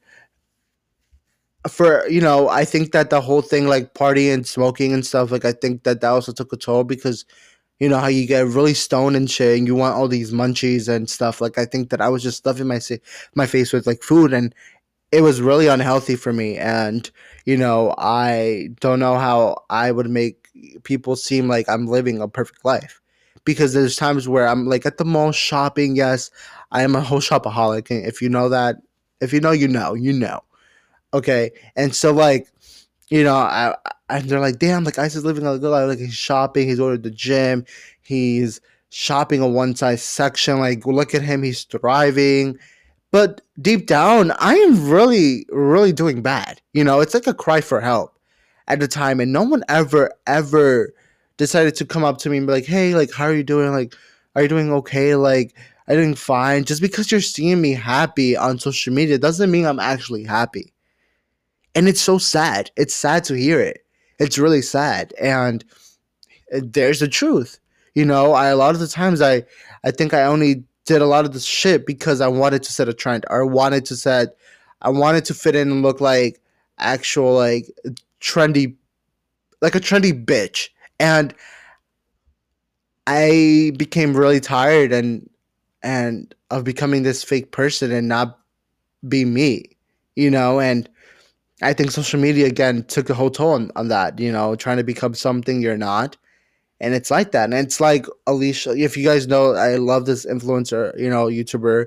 for, 1.69 2.09
you 2.09 2.21
know, 2.21 2.49
I 2.49 2.65
think 2.65 2.93
that 2.93 3.11
the 3.11 3.21
whole 3.21 3.43
thing, 3.43 3.69
like 3.69 3.95
partying 3.95 4.35
and 4.35 4.47
smoking 4.47 4.93
and 4.93 5.05
stuff, 5.07 5.31
like, 5.31 5.45
I 5.45 5.53
think 5.53 5.85
that 5.85 6.01
that 6.01 6.09
also 6.09 6.33
took 6.33 6.53
a 6.53 6.57
toll 6.57 6.85
because, 6.85 7.25
you 7.79 7.89
know, 7.89 7.99
how 7.99 8.09
you 8.09 8.27
get 8.27 8.47
really 8.47 8.75
stoned 8.75 9.17
and 9.17 9.31
shit 9.31 9.59
and 9.59 9.67
you 9.67 9.75
want 9.75 9.97
all 9.97 10.09
these 10.09 10.33
munchies 10.33 10.89
and 10.89 11.09
stuff. 11.09 11.41
Like, 11.41 11.59
I 11.59 11.65
think 11.65 11.91
that 11.91 12.01
I 12.01 12.09
was 12.09 12.23
just 12.23 12.39
stuffing 12.39 12.67
my, 12.67 12.81
my 13.35 13.47
face 13.47 13.73
with 13.73 13.87
like 13.87 14.03
food 14.03 14.33
and, 14.33 14.55
it 15.11 15.23
was 15.23 15.41
really 15.41 15.69
unhealthy 15.69 16.17
for 16.17 16.35
me. 16.35 16.59
And 16.59 17.11
you 17.49 17.57
know 17.57 17.95
i 17.97 18.69
don't 18.81 19.01
know 19.01 19.17
how 19.17 19.57
i 19.71 19.91
would 19.91 20.11
make 20.11 20.51
people 20.85 21.17
seem 21.17 21.49
like 21.49 21.67
i'm 21.67 21.87
living 21.87 22.21
a 22.21 22.29
perfect 22.29 22.63
life 22.63 23.01
because 23.45 23.73
there's 23.73 23.97
times 23.97 24.29
where 24.29 24.47
i'm 24.47 24.67
like 24.67 24.85
at 24.85 24.99
the 24.99 25.05
mall 25.07 25.33
shopping 25.33 25.97
yes 25.97 26.31
i 26.73 26.83
am 26.83 26.95
a 26.95 27.01
whole 27.01 27.21
shopaholic. 27.21 27.87
If 27.91 28.21
you 28.21 28.29
know 28.29 28.51
that 28.51 28.77
if 29.23 29.33
you 29.33 29.41
know 29.41 29.51
you 29.51 29.67
know 29.67 29.95
you 29.95 30.13
know 30.13 30.41
okay 31.15 31.51
and 31.77 31.95
so 31.95 32.13
like 32.13 32.49
you 33.09 33.25
know 33.25 33.35
i 33.35 33.75
and 34.11 34.29
they're 34.29 34.41
like 34.41 34.59
damn 34.59 34.85
like 34.85 34.99
ice 34.99 35.15
is 35.15 35.25
living 35.25 35.47
a 35.47 35.59
good 35.59 35.71
life 35.71 35.89
like 35.89 35.99
he's 35.99 36.15
shopping 36.15 36.69
he's 36.69 36.81
ordered 36.81 37.03
the 37.03 37.11
gym 37.11 37.65
he's 38.03 38.61
shopping 38.91 39.41
a 39.41 39.49
one 39.49 39.75
size 39.75 40.03
section 40.03 40.59
like 40.59 40.87
look 40.87 41.15
at 41.15 41.23
him 41.23 41.43
he's 41.43 41.65
thriving 41.65 42.59
but 43.11 43.41
deep 43.61 43.87
down, 43.87 44.33
I 44.39 44.55
am 44.55 44.89
really, 44.91 45.47
really 45.51 45.93
doing 45.93 46.21
bad. 46.21 46.61
You 46.73 46.85
know, 46.85 47.01
it's 47.01 47.15
like 47.15 47.27
a 47.27 47.35
cry 47.35 47.61
for 47.61 47.81
help 47.81 48.19
at 48.67 48.81
the 48.81 48.89
time. 48.89 49.21
And 49.21 49.33
no 49.33 49.43
one 49.43 49.65
ever, 49.69 50.13
ever 50.27 50.93
decided 51.39 51.75
to 51.77 51.87
come 51.87 52.05
up 52.05 52.19
to 52.19 52.31
me 52.31 52.39
and 52.39 52.47
be 52.47 52.53
like, 52.53 52.67
hey, 52.67 52.95
like, 52.95 53.13
how 53.13 53.25
are 53.25 53.35
you 53.35 53.45
doing? 53.45 53.73
Like, 53.73 53.95
are 54.35 54.43
you 54.43 54.49
doing 54.49 54.73
okay? 54.73 55.15
Like, 55.15 55.55
you 55.89 55.97
doing 55.97 56.15
fine? 56.15 56.65
Just 56.65 56.83
because 56.83 57.11
you're 57.11 57.23
seeing 57.23 57.63
me 57.63 57.73
happy 57.73 58.37
on 58.37 58.59
social 58.59 58.93
media 58.93 59.17
doesn't 59.17 59.51
mean 59.51 59.65
I'm 59.65 59.81
actually 59.81 60.25
happy. 60.25 60.75
And 61.79 61.89
it's 61.89 62.03
so 62.03 62.19
sad. 62.19 62.73
It's 62.77 62.93
sad 62.93 63.23
to 63.27 63.35
hear 63.35 63.61
it. 63.61 63.85
It's 64.19 64.37
really 64.37 64.63
sad. 64.63 65.15
And 65.21 65.65
there's 66.51 66.99
the 66.99 67.07
truth. 67.07 67.61
You 67.95 68.05
know, 68.05 68.33
I 68.33 68.49
a 68.49 68.57
lot 68.57 68.75
of 68.75 68.81
the 68.81 68.89
times 68.89 69.23
I 69.23 69.45
I 69.85 69.93
think 69.93 70.13
I 70.13 70.25
only 70.25 70.65
did 70.87 71.03
a 71.03 71.07
lot 71.07 71.25
of 71.25 71.35
this 71.35 71.45
shit 71.45 71.87
because 71.87 72.21
I 72.21 72.27
wanted 72.27 72.65
to 72.65 72.73
set 72.73 72.89
a 72.89 72.93
trend 72.93 73.27
or 73.31 73.47
wanted 73.47 73.85
to 73.85 73.97
set 73.97 74.37
I 74.83 74.89
wanted 74.89 75.25
to 75.27 75.35
fit 75.35 75.55
in 75.55 75.71
and 75.71 75.83
look 75.83 76.01
like 76.01 76.41
actual 76.79 77.33
like 77.33 77.71
trendy 78.21 78.75
like 79.63 79.77
a 79.77 79.81
trendy 79.81 80.13
bitch. 80.25 80.71
And 80.99 81.33
I 83.07 83.71
became 83.77 84.17
really 84.17 84.41
tired 84.41 84.93
and 84.93 85.31
and 85.85 86.35
of 86.51 86.65
becoming 86.65 87.05
this 87.05 87.23
fake 87.23 87.53
person 87.53 87.93
and 87.93 88.09
not 88.09 88.37
be 89.09 89.25
me, 89.25 89.77
you 90.17 90.29
know, 90.29 90.59
and 90.59 90.89
I 91.61 91.73
think 91.73 91.91
social 91.91 92.21
media 92.21 92.47
again 92.47 92.85
took 92.85 93.11
a 93.11 93.15
whole 93.15 93.31
toll 93.31 93.53
on, 93.53 93.73
on 93.75 93.89
that, 93.89 94.19
you 94.19 94.31
know, 94.31 94.55
trying 94.55 94.77
to 94.77 94.85
become 94.85 95.15
something 95.15 95.61
you're 95.61 95.77
not 95.77 96.17
and 96.81 96.95
it's 96.95 97.11
like 97.11 97.33
that. 97.33 97.45
And 97.45 97.55
it's 97.55 97.81
like 97.81 98.07
Alicia. 98.27 98.77
If 98.77 98.97
you 98.97 99.05
guys 99.05 99.27
know, 99.27 99.55
I 99.55 99.77
love 99.77 100.07
this 100.07 100.25
influencer, 100.25 100.99
you 100.99 101.11
know, 101.11 101.27
YouTuber 101.27 101.87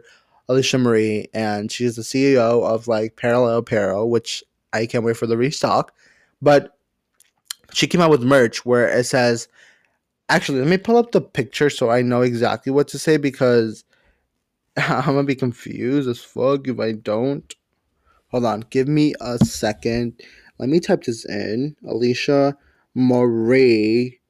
Alicia 0.50 0.78
Marie, 0.78 1.30
and 1.34 1.72
she's 1.72 1.96
the 1.96 2.02
CEO 2.02 2.64
of 2.64 2.88
like 2.88 3.16
Parallel 3.16 3.60
Apparel, 3.60 4.10
which 4.10 4.44
I 4.74 4.86
can't 4.86 5.04
wait 5.04 5.18
for 5.18 5.28
the 5.28 5.38
restock. 5.38 5.94
But 6.42 6.78
she 7.74 7.88
came 7.88 8.02
out 8.02 8.10
with 8.10 8.24
merch 8.24 8.66
where 8.66 8.88
it 8.88 9.06
says, 9.06 9.48
actually, 10.28 10.60
let 10.60 10.68
me 10.68 10.78
pull 10.78 10.98
up 10.98 11.12
the 11.12 11.22
picture 11.22 11.70
so 11.70 11.90
I 11.90 12.02
know 12.02 12.22
exactly 12.22 12.72
what 12.72 12.90
to 12.90 13.00
say 13.00 13.16
because 13.18 13.86
I'm 14.78 15.06
gonna 15.06 15.24
be 15.24 15.36
confused 15.36 16.10
as 16.10 16.20
fuck 16.20 16.68
if 16.68 16.80
I 16.80 16.94
don't. 16.94 17.54
Hold 18.32 18.46
on, 18.46 18.62
give 18.70 18.88
me 18.88 19.14
a 19.22 19.38
second. 19.40 20.20
Let 20.58 20.70
me 20.70 20.80
type 20.80 21.04
this 21.04 21.26
in. 21.26 21.76
Alicia 21.86 22.58
Marie 22.96 24.22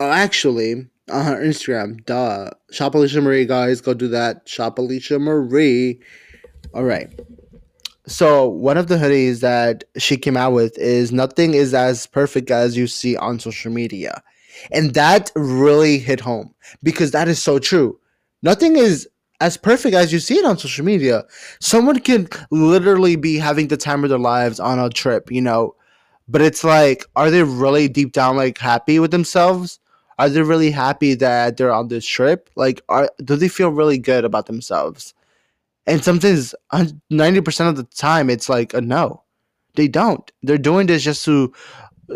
Oh, 0.00 0.10
actually, 0.10 0.86
on 1.10 1.26
her 1.26 1.36
Instagram, 1.44 2.02
duh. 2.06 2.48
Shop 2.70 2.94
Alicia 2.94 3.20
Marie, 3.20 3.44
guys. 3.44 3.82
Go 3.82 3.92
do 3.92 4.08
that. 4.08 4.48
Shop 4.48 4.78
Alicia 4.78 5.18
Marie. 5.18 6.00
All 6.72 6.84
right. 6.84 7.12
So, 8.06 8.48
one 8.48 8.78
of 8.78 8.88
the 8.88 8.96
hoodies 8.96 9.40
that 9.40 9.84
she 9.98 10.16
came 10.16 10.38
out 10.38 10.54
with 10.54 10.76
is 10.78 11.12
nothing 11.12 11.52
is 11.52 11.74
as 11.74 12.06
perfect 12.06 12.50
as 12.50 12.78
you 12.78 12.86
see 12.86 13.14
on 13.18 13.38
social 13.38 13.70
media. 13.70 14.22
And 14.72 14.94
that 14.94 15.30
really 15.36 15.98
hit 15.98 16.20
home 16.20 16.54
because 16.82 17.10
that 17.10 17.28
is 17.28 17.42
so 17.42 17.58
true. 17.58 18.00
Nothing 18.42 18.76
is 18.76 19.06
as 19.40 19.56
perfect 19.56 19.94
as 19.94 20.12
you 20.12 20.18
see 20.18 20.38
it 20.38 20.44
on 20.44 20.58
social 20.58 20.84
media. 20.84 21.24
Someone 21.60 22.00
can 22.00 22.28
literally 22.50 23.16
be 23.16 23.38
having 23.38 23.68
the 23.68 23.76
time 23.76 24.04
of 24.04 24.10
their 24.10 24.18
lives 24.18 24.60
on 24.60 24.78
a 24.78 24.90
trip, 24.90 25.30
you 25.30 25.40
know, 25.40 25.74
but 26.28 26.42
it's 26.42 26.62
like, 26.62 27.04
are 27.16 27.30
they 27.30 27.42
really 27.42 27.88
deep 27.88 28.12
down 28.12 28.36
like 28.36 28.58
happy 28.58 28.98
with 28.98 29.10
themselves? 29.10 29.80
are 30.20 30.28
they 30.28 30.42
really 30.42 30.70
happy 30.70 31.14
that 31.14 31.56
they're 31.56 31.72
on 31.72 31.88
this 31.88 32.04
trip? 32.04 32.50
Like, 32.54 32.82
are 32.90 33.08
do 33.24 33.36
they 33.36 33.48
feel 33.48 33.70
really 33.70 33.96
good 33.96 34.22
about 34.22 34.44
themselves? 34.44 35.14
And 35.86 36.04
sometimes 36.04 36.54
90% 36.72 37.68
of 37.68 37.76
the 37.76 37.84
time 37.84 38.28
it's 38.28 38.50
like 38.50 38.74
a 38.74 38.82
no. 38.82 39.22
They 39.76 39.88
don't. 39.88 40.30
They're 40.42 40.58
doing 40.58 40.88
this 40.88 41.04
just 41.04 41.24
to 41.24 41.54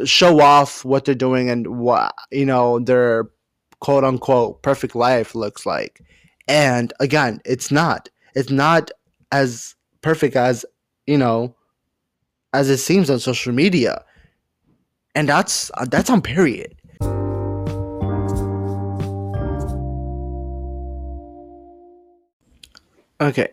show 0.05 0.43
off 0.43 0.85
what 0.85 1.07
they're 1.07 1.15
doing 1.15 1.49
and 1.49 1.79
what 1.79 2.15
you 2.31 2.45
know 2.45 2.79
their 2.79 3.31
quote 3.81 4.05
unquote 4.05 4.61
perfect 4.61 4.95
life 4.95 5.35
looks 5.35 5.65
like. 5.65 6.03
And 6.49 6.93
again, 7.01 7.41
it's 7.45 7.71
not. 7.71 8.09
It's 8.35 8.51
not 8.51 8.91
as 9.33 9.75
perfect 10.03 10.37
as, 10.37 10.65
you 11.07 11.19
know, 11.19 11.55
as 12.53 12.71
it 12.71 12.79
seems 12.79 13.11
on 13.11 13.19
social 13.19 13.53
media. 13.53 14.05
And 15.15 15.29
that's 15.29 15.71
that's 15.89 16.11
on 16.11 16.23
period. 16.23 16.75
Okay. 23.21 23.49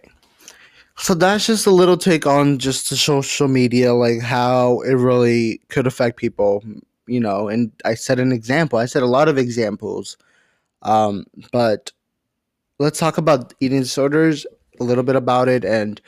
So 0.97 1.13
that's 1.15 1.47
just 1.47 1.65
a 1.65 1.71
little 1.71 1.97
take 1.97 2.27
on 2.27 2.59
just 2.59 2.89
the 2.89 2.97
social 2.97 3.47
media, 3.47 3.93
like 3.93 4.21
how 4.21 4.81
it 4.81 4.93
really 4.93 5.61
could 5.69 5.87
affect 5.87 6.17
people, 6.17 6.63
you 7.07 7.19
know. 7.19 7.47
And 7.47 7.71
I 7.85 7.95
said 7.95 8.19
an 8.19 8.31
example. 8.31 8.77
I 8.77 8.85
said 8.85 9.01
a 9.01 9.07
lot 9.07 9.27
of 9.27 9.37
examples, 9.37 10.17
um, 10.83 11.25
but 11.51 11.91
let's 12.81 12.99
talk 12.99 13.17
about 13.17 13.53
eating 13.59 13.79
disorders 13.79 14.45
a 14.79 14.83
little 14.83 15.03
bit 15.03 15.15
about 15.15 15.47
it. 15.47 15.63
And 15.63 16.01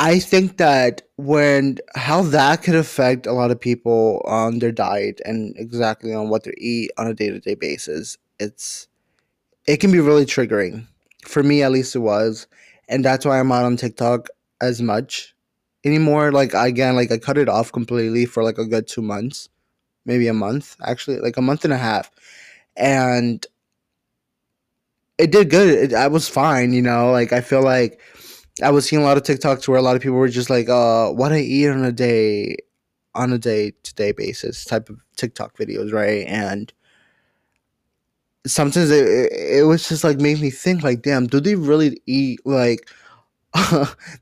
I 0.00 0.18
think 0.18 0.56
that 0.56 1.02
when 1.16 1.78
how 1.94 2.22
that 2.22 2.62
could 2.62 2.74
affect 2.74 3.26
a 3.26 3.32
lot 3.32 3.50
of 3.50 3.60
people 3.60 4.22
on 4.24 4.58
their 4.58 4.72
diet 4.72 5.20
and 5.24 5.54
exactly 5.58 6.12
on 6.14 6.28
what 6.30 6.44
they 6.44 6.54
eat 6.56 6.90
on 6.96 7.06
a 7.06 7.14
day 7.14 7.30
to 7.30 7.38
day 7.38 7.54
basis, 7.54 8.16
it's 8.40 8.88
it 9.66 9.76
can 9.76 9.92
be 9.92 10.00
really 10.00 10.24
triggering. 10.24 10.86
For 11.24 11.42
me, 11.42 11.62
at 11.62 11.70
least, 11.70 11.94
it 11.94 12.00
was, 12.00 12.48
and 12.88 13.04
that's 13.04 13.24
why 13.24 13.38
I'm 13.38 13.48
not 13.48 13.64
on 13.64 13.76
TikTok 13.76 14.28
as 14.60 14.82
much 14.82 15.36
anymore. 15.84 16.32
Like 16.32 16.52
again, 16.54 16.96
like 16.96 17.12
I 17.12 17.18
cut 17.18 17.38
it 17.38 17.48
off 17.48 17.70
completely 17.70 18.24
for 18.24 18.42
like 18.42 18.58
a 18.58 18.66
good 18.66 18.88
two 18.88 19.02
months, 19.02 19.48
maybe 20.04 20.26
a 20.26 20.34
month, 20.34 20.76
actually, 20.84 21.18
like 21.20 21.36
a 21.36 21.42
month 21.42 21.64
and 21.64 21.72
a 21.72 21.78
half, 21.78 22.10
and 22.76 23.46
it 25.18 25.30
did 25.32 25.50
good. 25.50 25.92
It, 25.92 25.94
I 25.94 26.08
was 26.08 26.28
fine, 26.28 26.72
you 26.72 26.82
know. 26.82 27.10
Like 27.10 27.32
I 27.32 27.40
feel 27.40 27.62
like 27.62 28.00
I 28.62 28.70
was 28.70 28.86
seeing 28.88 29.02
a 29.02 29.04
lot 29.04 29.16
of 29.16 29.22
TikToks 29.22 29.68
where 29.68 29.78
a 29.78 29.82
lot 29.82 29.96
of 29.96 30.02
people 30.02 30.18
were 30.18 30.28
just 30.28 30.50
like, 30.50 30.68
"Uh, 30.68 31.10
what 31.10 31.32
I 31.32 31.38
eat 31.38 31.68
on 31.68 31.84
a 31.84 31.92
day, 31.92 32.56
on 33.14 33.32
a 33.32 33.38
day 33.38 33.72
to 33.82 33.94
day 33.94 34.12
basis," 34.12 34.64
type 34.64 34.88
of 34.88 35.00
TikTok 35.16 35.56
videos, 35.56 35.92
right? 35.92 36.26
And 36.26 36.72
sometimes 38.46 38.90
it, 38.90 39.32
it 39.32 39.66
was 39.66 39.88
just 39.88 40.04
like 40.04 40.18
made 40.18 40.40
me 40.40 40.50
think 40.50 40.82
like 40.82 41.02
damn 41.02 41.26
do 41.26 41.40
they 41.40 41.54
really 41.54 42.00
eat 42.06 42.40
like 42.44 42.88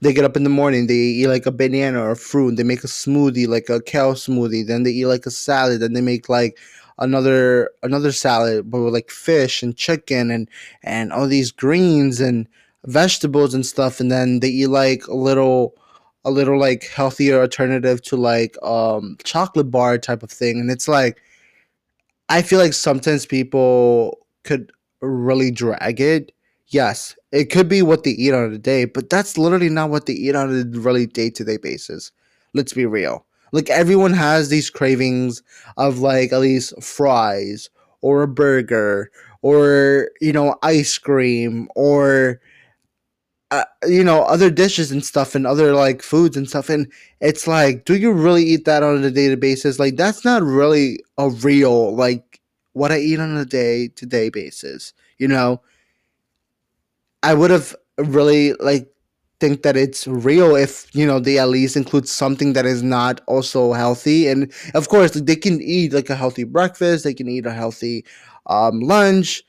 they 0.03 0.12
get 0.12 0.24
up 0.24 0.37
in 0.37 0.44
the 0.44 0.50
morning 0.50 0.87
they 0.87 0.94
eat 0.94 1.29
like 1.29 1.46
a 1.46 1.53
banana 1.53 2.00
or 2.00 2.11
a 2.11 2.16
fruit 2.16 2.57
they 2.57 2.62
make 2.62 2.85
a 2.85 2.88
smoothie 2.88 3.48
like 3.48 3.68
a 3.68 3.81
kale 3.83 4.14
smoothie 4.14 4.66
then 4.66 4.83
they 4.83 4.90
eat 4.90 5.07
like 5.07 5.24
a 5.24 5.31
salad 5.31 5.81
then 5.81 5.92
they 5.92 6.00
make 6.00 6.29
like 6.29 6.59
another 7.00 7.70
another 7.82 8.12
salad 8.12 8.70
but 8.70 8.80
with 8.80 8.94
like 8.94 9.10
fish 9.10 9.62
and 9.62 9.76
chicken 9.76 10.30
and 10.30 10.48
and 10.82 11.12
all 11.12 11.26
these 11.26 11.50
greens 11.50 12.20
and 12.20 12.46
vegetables 12.86 13.54
and 13.54 13.66
stuff 13.66 14.00
and 14.00 14.10
then 14.10 14.40
they 14.40 14.48
eat 14.48 14.68
like 14.68 15.06
a 15.06 15.14
little 15.14 15.74
a 16.24 16.30
little 16.30 16.58
like 16.58 16.84
healthier 16.84 17.40
alternative 17.40 18.02
to 18.02 18.16
like 18.16 18.56
um 18.62 19.16
chocolate 19.24 19.70
bar 19.70 19.98
type 19.98 20.22
of 20.22 20.30
thing 20.30 20.60
and 20.60 20.70
it's 20.70 20.88
like 20.88 21.20
I 22.28 22.42
feel 22.42 22.58
like 22.58 22.72
sometimes 22.72 23.26
people 23.26 24.18
could 24.44 24.70
really 25.00 25.50
drag 25.50 26.00
it. 26.00 26.32
Yes, 26.68 27.16
it 27.32 27.46
could 27.50 27.68
be 27.68 27.82
what 27.82 28.04
they 28.04 28.12
eat 28.12 28.32
on 28.32 28.52
a 28.52 28.58
day, 28.58 28.84
but 28.84 29.10
that's 29.10 29.36
literally 29.36 29.68
not 29.68 29.90
what 29.90 30.06
they 30.06 30.12
eat 30.12 30.36
on 30.36 30.50
a 30.50 30.78
really 30.78 31.06
day 31.06 31.30
to 31.30 31.44
day 31.44 31.56
basis. 31.56 32.12
Let's 32.54 32.72
be 32.72 32.86
real. 32.86 33.24
Like 33.52 33.70
everyone 33.70 34.12
has 34.12 34.48
these 34.48 34.70
cravings 34.70 35.42
of 35.76 35.98
like 35.98 36.32
at 36.32 36.40
least 36.40 36.80
fries 36.82 37.70
or 38.00 38.22
a 38.22 38.28
burger 38.28 39.10
or 39.42 40.10
you 40.20 40.32
know 40.32 40.56
ice 40.62 40.98
cream 40.98 41.68
or 41.74 42.40
uh, 43.50 43.64
you 43.86 44.04
know 44.04 44.22
other 44.22 44.50
dishes 44.50 44.92
and 44.92 45.04
stuff 45.04 45.34
and 45.34 45.46
other 45.46 45.74
like 45.74 46.02
foods 46.02 46.36
and 46.36 46.48
stuff. 46.48 46.68
And 46.68 46.90
it's 47.20 47.46
like 47.46 47.84
do 47.84 47.96
you 47.96 48.12
really 48.12 48.44
eat 48.44 48.64
that 48.66 48.82
on 48.82 49.02
a 49.04 49.10
daily 49.10 49.36
basis? 49.36 49.78
Like 49.78 49.96
that's 49.96 50.24
not 50.24 50.42
really 50.42 51.00
a 51.18 51.28
real 51.30 51.94
like 51.94 52.40
what 52.72 52.92
i 52.92 52.98
eat 52.98 53.18
on 53.18 53.36
a 53.36 53.44
day 53.44 53.88
to 53.88 54.06
day 54.06 54.28
basis 54.30 54.92
you 55.20 55.28
know? 55.28 55.60
I 57.22 57.34
would 57.34 57.50
have 57.50 57.76
really 57.98 58.54
like 58.54 58.90
think 59.40 59.62
that 59.62 59.76
it's 59.76 60.07
real 60.07 60.55
if 60.55 60.94
you 60.94 61.07
know 61.07 61.18
they 61.18 61.38
at 61.38 61.48
least 61.48 61.76
include 61.76 62.07
something 62.09 62.53
that 62.53 62.66
is 62.66 62.83
not 62.83 63.20
also 63.26 63.72
healthy. 63.72 64.29
And 64.29 64.53
of 64.74 64.88
course 64.88 65.12
they 65.12 65.37
can 65.37 65.61
eat 65.61 65.92
like 65.92 66.11
a 66.11 66.14
healthy 66.14 66.44
breakfast. 66.44 67.05
They 67.05 67.14
can 67.14 67.29
eat 67.29 67.46
a 67.46 67.53
healthy 67.53 68.05
um, 68.46 68.81
lunch. 68.81 69.42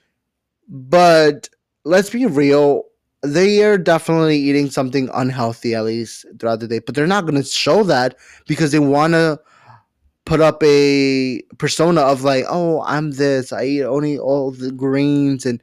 But 0.67 1.49
let's 1.83 2.09
be 2.09 2.25
real 2.25 2.85
they 3.23 3.63
are 3.63 3.77
definitely 3.77 4.37
eating 4.37 4.69
something 4.69 5.07
unhealthy 5.13 5.75
at 5.75 5.83
least 5.85 6.25
throughout 6.39 6.59
the 6.59 6.67
day. 6.67 6.79
But 6.79 6.95
they're 6.95 7.05
not 7.05 7.25
going 7.25 7.41
to 7.41 7.47
show 7.47 7.83
that 7.83 8.15
because 8.47 8.71
they 8.71 8.79
want 8.79 9.13
to 9.13 9.39
put 10.25 10.39
up 10.41 10.61
a 10.63 11.41
persona 11.57 12.01
of 12.01 12.23
like 12.23 12.45
oh 12.47 12.81
i'm 12.83 13.11
this. 13.11 13.51
I 13.51 13.63
eat 13.65 13.83
only 13.83 14.17
all 14.17 14.51
the 14.51 14.71
greens 14.71 15.45
and 15.45 15.61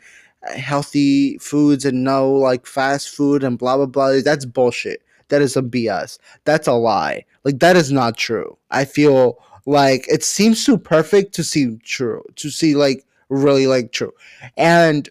healthy 0.57 1.39
foods 1.39 1.85
and 1.85 2.05
no 2.05 2.31
like 2.31 2.67
fast 2.67 3.11
food 3.11 3.43
and 3.43 3.59
blah 3.59 3.77
blah 3.77 3.87
blah 3.87 4.21
that's 4.25 4.45
bullshit. 4.45 5.03
That 5.29 5.43
is 5.43 5.57
a 5.57 5.63
bs 5.63 6.19
that's 6.45 6.69
a 6.69 6.73
lie. 6.73 7.25
Like 7.45 7.59
that 7.61 7.77
is 7.77 7.93
not 7.93 8.17
true. 8.17 8.57
I 8.71 8.85
feel 8.85 9.39
like 9.67 10.07
it 10.09 10.23
seems 10.23 10.65
too 10.65 10.79
perfect 10.79 11.35
to 11.35 11.45
seem 11.45 11.81
true 11.85 12.25
to 12.37 12.51
see 12.51 12.75
like 12.75 13.05
really 13.29 13.67
like 13.67 13.93
true. 13.93 14.13
And 14.57 15.09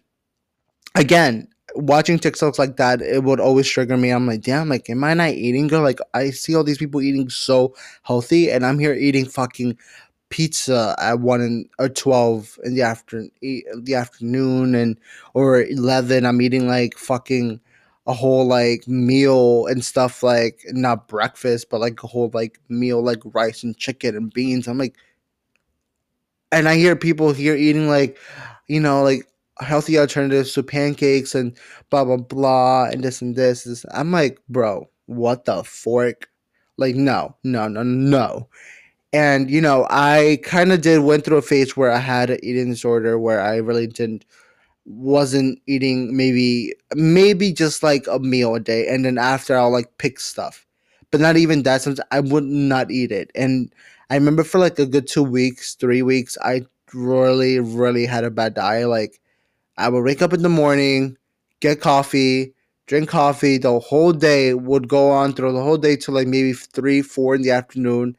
again 0.95 1.47
watching 1.77 2.17
TikToks 2.17 2.59
like 2.59 2.77
that, 2.77 3.01
it 3.01 3.23
would 3.23 3.39
always 3.39 3.67
trigger 3.67 3.97
me. 3.97 4.09
I'm 4.09 4.27
like, 4.27 4.41
damn, 4.41 4.69
like, 4.69 4.89
am 4.89 5.03
I 5.03 5.13
not 5.13 5.29
eating 5.29 5.67
good? 5.67 5.81
Like, 5.81 5.99
I 6.13 6.31
see 6.31 6.55
all 6.55 6.63
these 6.63 6.77
people 6.77 7.01
eating 7.01 7.29
so 7.29 7.75
healthy, 8.03 8.51
and 8.51 8.65
I'm 8.65 8.79
here 8.79 8.93
eating 8.93 9.25
fucking 9.25 9.77
pizza 10.29 10.95
at 10.99 11.19
one 11.19 11.41
and 11.41 11.69
or 11.79 11.89
twelve 11.89 12.57
in 12.63 12.75
the 12.75 12.81
afternoon, 12.81 13.31
the 13.41 13.95
afternoon, 13.95 14.75
and 14.75 14.97
or 15.33 15.61
eleven. 15.63 16.25
I'm 16.25 16.41
eating 16.41 16.67
like 16.67 16.97
fucking 16.97 17.59
a 18.07 18.13
whole 18.13 18.45
like 18.47 18.87
meal 18.87 19.67
and 19.67 19.83
stuff 19.83 20.23
like 20.23 20.61
not 20.69 21.07
breakfast, 21.07 21.69
but 21.69 21.81
like 21.81 22.01
a 22.03 22.07
whole 22.07 22.31
like 22.33 22.59
meal 22.69 23.03
like 23.03 23.21
rice 23.25 23.63
and 23.63 23.77
chicken 23.77 24.15
and 24.15 24.33
beans. 24.33 24.67
I'm 24.67 24.77
like, 24.77 24.95
and 26.51 26.69
I 26.69 26.75
hear 26.75 26.95
people 26.95 27.33
here 27.33 27.55
eating 27.55 27.89
like, 27.89 28.17
you 28.67 28.79
know, 28.79 29.03
like 29.03 29.27
healthy 29.59 29.97
alternatives 29.97 30.53
to 30.53 30.63
pancakes 30.63 31.35
and 31.35 31.57
blah 31.89 32.05
blah 32.05 32.17
blah 32.17 32.85
and 32.85 33.03
this 33.03 33.21
and 33.21 33.35
this. 33.35 33.85
I'm 33.91 34.11
like, 34.11 34.39
bro, 34.49 34.89
what 35.07 35.45
the 35.45 35.63
fork? 35.63 36.29
Like, 36.77 36.95
no, 36.95 37.35
no, 37.43 37.67
no, 37.67 37.83
no. 37.83 38.49
And 39.17 39.49
you 39.49 39.61
know, 39.61 39.87
I 39.89 40.39
kind 40.43 40.71
of 40.71 40.81
did 40.81 40.99
went 40.99 41.25
through 41.25 41.37
a 41.37 41.41
phase 41.41 41.75
where 41.75 41.91
I 41.91 41.97
had 41.97 42.29
an 42.29 42.39
eating 42.43 42.69
disorder 42.69 43.17
where 43.17 43.41
I 43.41 43.55
really 43.57 43.87
didn't 43.87 44.25
wasn't 44.85 45.59
eating 45.67 46.15
maybe 46.15 46.73
maybe 46.95 47.51
just 47.51 47.83
like 47.83 48.05
a 48.07 48.19
meal 48.19 48.55
a 48.55 48.59
day 48.59 48.87
and 48.87 49.03
then 49.05 49.17
after 49.17 49.57
I'll 49.57 49.71
like 49.71 49.97
pick 49.97 50.19
stuff. 50.19 50.65
But 51.11 51.21
not 51.21 51.37
even 51.37 51.63
that 51.63 51.81
sometimes 51.81 52.07
I 52.11 52.19
would 52.21 52.43
not 52.43 52.91
eat 52.91 53.11
it. 53.11 53.31
And 53.35 53.73
I 54.11 54.15
remember 54.15 54.43
for 54.43 54.59
like 54.59 54.77
a 54.79 54.85
good 54.85 55.07
two 55.07 55.23
weeks, 55.23 55.75
three 55.75 56.03
weeks, 56.03 56.37
I 56.43 56.65
really, 56.93 57.59
really 57.59 58.05
had 58.05 58.23
a 58.23 58.31
bad 58.31 58.53
diet. 58.55 58.89
Like 58.89 59.19
I 59.77 59.89
would 59.89 60.03
wake 60.03 60.21
up 60.21 60.33
in 60.33 60.43
the 60.43 60.49
morning, 60.49 61.17
get 61.61 61.81
coffee, 61.81 62.53
drink 62.87 63.09
coffee. 63.09 63.57
The 63.57 63.79
whole 63.79 64.13
day 64.13 64.53
would 64.53 64.87
go 64.89 65.11
on 65.11 65.33
through 65.33 65.53
the 65.53 65.63
whole 65.63 65.77
day 65.77 65.95
till 65.95 66.13
like 66.15 66.27
maybe 66.27 66.53
three, 66.53 67.01
four 67.01 67.35
in 67.35 67.41
the 67.41 67.51
afternoon. 67.51 68.15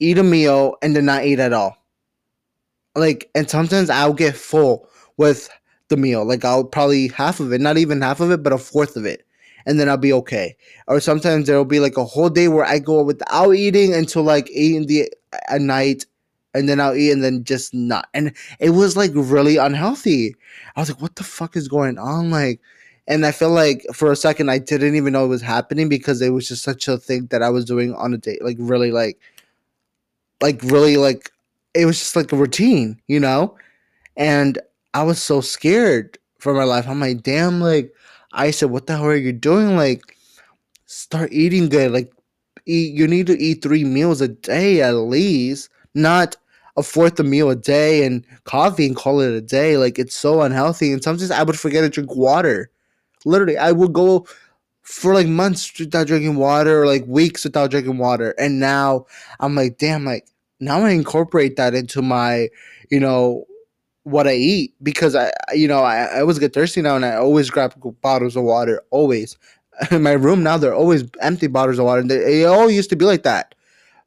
Eat 0.00 0.18
a 0.18 0.22
meal 0.22 0.76
and 0.82 0.96
then 0.96 1.06
not 1.06 1.24
eat 1.24 1.38
at 1.38 1.52
all. 1.52 1.76
Like, 2.94 3.30
and 3.34 3.48
sometimes 3.48 3.88
I'll 3.88 4.12
get 4.12 4.36
full 4.36 4.88
with 5.16 5.48
the 5.88 5.96
meal. 5.96 6.24
Like, 6.24 6.44
I'll 6.44 6.64
probably 6.64 7.08
half 7.08 7.40
of 7.40 7.52
it, 7.52 7.60
not 7.60 7.78
even 7.78 8.02
half 8.02 8.20
of 8.20 8.30
it, 8.30 8.42
but 8.42 8.52
a 8.52 8.58
fourth 8.58 8.96
of 8.96 9.06
it, 9.06 9.24
and 9.64 9.78
then 9.78 9.88
I'll 9.88 9.96
be 9.96 10.12
okay. 10.12 10.56
Or 10.88 11.00
sometimes 11.00 11.46
there'll 11.46 11.64
be 11.64 11.80
like 11.80 11.96
a 11.96 12.04
whole 12.04 12.28
day 12.28 12.48
where 12.48 12.64
I 12.64 12.78
go 12.78 13.02
without 13.02 13.52
eating 13.52 13.94
until 13.94 14.22
like 14.22 14.50
eight 14.52 14.74
in 14.74 14.86
the 14.86 15.12
at 15.48 15.60
night, 15.60 16.04
and 16.54 16.68
then 16.68 16.80
I'll 16.80 16.94
eat 16.94 17.12
and 17.12 17.24
then 17.24 17.44
just 17.44 17.72
not. 17.72 18.08
And 18.12 18.34
it 18.58 18.70
was 18.70 18.96
like 18.96 19.12
really 19.14 19.56
unhealthy. 19.56 20.34
I 20.76 20.80
was 20.80 20.90
like, 20.90 21.00
what 21.00 21.16
the 21.16 21.24
fuck 21.24 21.56
is 21.56 21.68
going 21.68 21.98
on? 21.98 22.30
Like, 22.30 22.60
and 23.08 23.26
I 23.26 23.32
feel 23.32 23.50
like 23.50 23.84
for 23.92 24.12
a 24.12 24.16
second 24.16 24.50
I 24.50 24.58
didn't 24.58 24.94
even 24.94 25.12
know 25.12 25.24
it 25.24 25.28
was 25.28 25.42
happening 25.42 25.88
because 25.88 26.22
it 26.22 26.30
was 26.30 26.48
just 26.48 26.62
such 26.62 26.88
a 26.88 26.98
thing 26.98 27.26
that 27.26 27.42
I 27.42 27.50
was 27.50 27.64
doing 27.64 27.94
on 27.94 28.14
a 28.14 28.18
date. 28.18 28.44
Like 28.44 28.56
really 28.60 28.92
like 28.92 29.18
like 30.42 30.62
really 30.64 30.96
like 30.96 31.30
it 31.74 31.86
was 31.86 31.98
just 31.98 32.16
like 32.16 32.32
a 32.32 32.36
routine, 32.36 33.00
you 33.06 33.20
know? 33.20 33.56
And 34.16 34.58
I 34.92 35.04
was 35.04 35.22
so 35.22 35.40
scared 35.40 36.18
for 36.38 36.52
my 36.52 36.64
life. 36.64 36.86
I'm 36.86 37.00
like, 37.00 37.22
damn, 37.22 37.60
like 37.60 37.94
I 38.32 38.50
said, 38.50 38.70
what 38.70 38.86
the 38.86 38.96
hell 38.96 39.06
are 39.06 39.16
you 39.16 39.32
doing? 39.32 39.76
Like, 39.76 40.02
start 40.86 41.32
eating 41.32 41.68
good. 41.68 41.92
Like, 41.92 42.12
eat. 42.66 42.94
You 42.94 43.06
need 43.06 43.26
to 43.28 43.38
eat 43.38 43.62
three 43.62 43.84
meals 43.84 44.20
a 44.20 44.28
day 44.28 44.82
at 44.82 44.90
least, 44.92 45.70
not 45.94 46.36
a 46.76 46.82
fourth 46.82 47.20
a 47.20 47.22
meal 47.22 47.50
a 47.50 47.56
day 47.56 48.04
and 48.04 48.26
coffee 48.44 48.86
and 48.86 48.96
call 48.96 49.20
it 49.20 49.32
a 49.32 49.40
day. 49.40 49.76
Like, 49.76 49.98
it's 49.98 50.16
so 50.16 50.42
unhealthy. 50.42 50.92
And 50.92 51.02
sometimes 51.02 51.30
I 51.30 51.42
would 51.42 51.58
forget 51.58 51.82
to 51.82 51.88
drink 51.88 52.14
water. 52.14 52.70
Literally, 53.24 53.56
I 53.56 53.72
would 53.72 53.92
go 53.92 54.26
for 54.82 55.14
like 55.14 55.26
months 55.26 55.78
without 55.78 56.06
drinking 56.06 56.36
water 56.36 56.82
or 56.82 56.86
like 56.86 57.04
weeks 57.06 57.44
without 57.44 57.70
drinking 57.70 57.98
water. 57.98 58.34
And 58.38 58.60
now 58.60 59.06
I'm 59.40 59.54
like, 59.54 59.78
damn, 59.78 60.04
like 60.04 60.26
now 60.60 60.80
I 60.82 60.90
incorporate 60.90 61.56
that 61.56 61.74
into 61.74 62.02
my, 62.02 62.48
you 62.90 63.00
know, 63.00 63.46
what 64.04 64.26
I 64.26 64.34
eat 64.34 64.74
because 64.82 65.14
I, 65.14 65.30
you 65.54 65.68
know, 65.68 65.82
I, 65.82 66.04
I 66.04 66.20
always 66.20 66.38
get 66.38 66.52
thirsty 66.52 66.82
now 66.82 66.96
and 66.96 67.04
I 67.04 67.14
always 67.14 67.50
grab 67.50 67.74
bottles 68.00 68.36
of 68.36 68.42
water, 68.42 68.82
always. 68.90 69.36
In 69.90 70.02
my 70.02 70.12
room 70.12 70.42
now, 70.42 70.58
they're 70.58 70.74
always 70.74 71.04
empty 71.20 71.46
bottles 71.46 71.78
of 71.78 71.86
water. 71.86 72.02
They, 72.02 72.42
it 72.42 72.46
all 72.46 72.70
used 72.70 72.90
to 72.90 72.96
be 72.96 73.04
like 73.04 73.22
that. 73.22 73.54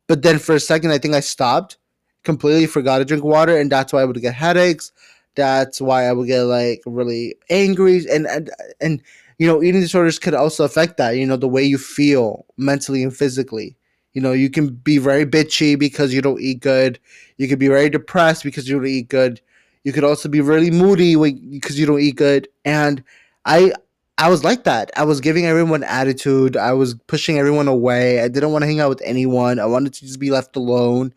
But 0.07 0.21
then 0.21 0.37
for 0.37 0.53
a 0.53 0.59
second, 0.59 0.91
I 0.91 0.97
think 0.97 1.15
I 1.15 1.21
stopped, 1.21 1.77
completely 2.23 2.67
forgot 2.67 2.99
to 2.99 3.05
drink 3.05 3.23
water, 3.23 3.57
and 3.57 3.71
that's 3.71 3.91
why 3.91 4.01
I 4.01 4.05
would 4.05 4.21
get 4.21 4.35
headaches. 4.35 4.91
That's 5.35 5.81
why 5.81 6.05
I 6.05 6.13
would 6.13 6.27
get 6.27 6.43
like 6.43 6.81
really 6.85 7.35
angry 7.49 8.05
and 8.09 8.27
and 8.27 8.51
and 8.79 9.01
you 9.37 9.47
know, 9.47 9.61
eating 9.61 9.81
disorders 9.81 10.19
could 10.19 10.33
also 10.33 10.63
affect 10.63 10.97
that, 10.97 11.11
you 11.11 11.25
know, 11.25 11.37
the 11.37 11.47
way 11.47 11.63
you 11.63 11.77
feel 11.77 12.45
mentally 12.57 13.03
and 13.03 13.15
physically. 13.15 13.75
You 14.13 14.21
know, 14.21 14.31
you 14.31 14.49
can 14.49 14.69
be 14.69 14.97
very 14.97 15.25
bitchy 15.25 15.77
because 15.77 16.13
you 16.13 16.21
don't 16.21 16.39
eat 16.39 16.61
good. 16.61 16.99
You 17.37 17.49
could 17.49 17.59
be 17.59 17.67
very 17.67 17.89
depressed 17.89 18.43
because 18.43 18.67
you 18.67 18.77
don't 18.77 18.87
eat 18.87 19.09
good. 19.09 19.41
You 19.83 19.91
could 19.91 20.05
also 20.05 20.29
be 20.29 20.41
really 20.41 20.71
moody 20.71 21.15
because 21.15 21.77
you 21.77 21.85
don't 21.85 21.99
eat 21.99 22.15
good. 22.15 22.47
And 22.63 23.03
I 23.45 23.73
I 24.17 24.29
was 24.29 24.45
like 24.45 24.63
that. 24.63 24.91
I 24.95 25.03
was 25.03 25.19
giving 25.19 25.45
everyone 25.45 25.83
attitude. 25.83 26.55
I 26.55 26.71
was 26.71 26.95
pushing 27.07 27.37
everyone 27.37 27.67
away. 27.67 28.21
I 28.21 28.29
didn't 28.29 28.53
want 28.53 28.61
to 28.63 28.67
hang 28.67 28.79
out 28.79 28.89
with 28.89 29.01
anyone. 29.03 29.59
I 29.59 29.65
wanted 29.65 29.93
to 29.95 30.05
just 30.05 30.19
be 30.19 30.31
left 30.31 30.55
alone 30.55 31.13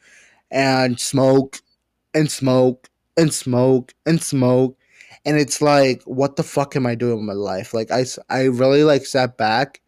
and 0.51 0.99
smoke 0.99 1.61
and 2.13 2.31
smoke 2.31 2.91
and 3.17 3.33
smoke 3.33 3.95
and 4.05 4.21
smoke 4.21 4.77
and 5.25 5.37
it's 5.37 5.61
like 5.61 6.03
what 6.05 6.37
the 6.37 6.43
fuck 6.43 6.77
am 6.77 6.87
i 6.87 6.95
doing 6.95 7.17
with 7.17 7.25
my 7.25 7.33
life? 7.33 7.75
Like 7.75 7.91
i 7.91 8.05
i 8.29 8.45
really 8.45 8.85
like 8.85 9.07
sat 9.07 9.37
back 9.37 9.81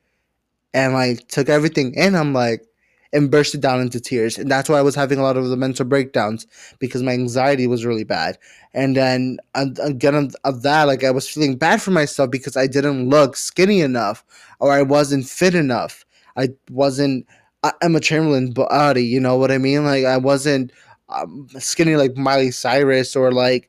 and 0.75 0.95
like 0.95 1.27
took 1.29 1.49
everything 1.49 1.95
in 1.95 2.15
i'm 2.15 2.33
like 2.33 2.65
and 3.13 3.29
bursted 3.31 3.61
down 3.61 3.81
into 3.81 4.01
tears 4.01 4.39
and 4.39 4.49
that's 4.49 4.69
why 4.69 4.79
i 4.79 4.83
was 4.83 4.95
having 4.95 5.19
a 5.19 5.23
lot 5.23 5.37
of 5.37 5.49
the 5.49 5.57
mental 5.57 5.85
breakdowns 5.85 6.47
because 6.79 7.03
my 7.03 7.13
anxiety 7.13 7.67
was 7.67 7.85
really 7.85 8.05
bad. 8.05 8.39
And 8.73 8.97
then 8.97 9.39
again 9.55 10.31
of 10.45 10.63
that 10.63 10.85
like 10.85 11.03
i 11.03 11.11
was 11.11 11.29
feeling 11.29 11.57
bad 11.57 11.83
for 11.83 11.91
myself 11.91 12.31
because 12.31 12.57
i 12.57 12.67
didn't 12.69 13.09
look 13.09 13.37
skinny 13.37 13.81
enough 13.81 14.25
or 14.61 14.71
i 14.73 14.83
wasn't 14.83 15.27
fit 15.27 15.55
enough. 15.55 16.05
I 16.37 16.51
wasn't 16.71 17.27
I, 17.63 17.73
Emma 17.83 18.01
Chamberlain 18.01 18.53
body, 18.53 19.05
you 19.05 19.21
know 19.21 19.37
what 19.37 19.51
I 19.51 19.59
mean? 19.59 19.85
Like 19.85 20.05
I 20.05 20.17
wasn't 20.17 20.73
um, 21.09 21.49
skinny 21.59 21.97
like 21.97 22.17
Miley 22.17 22.51
Cyrus 22.51 23.17
or 23.17 23.33
like, 23.33 23.69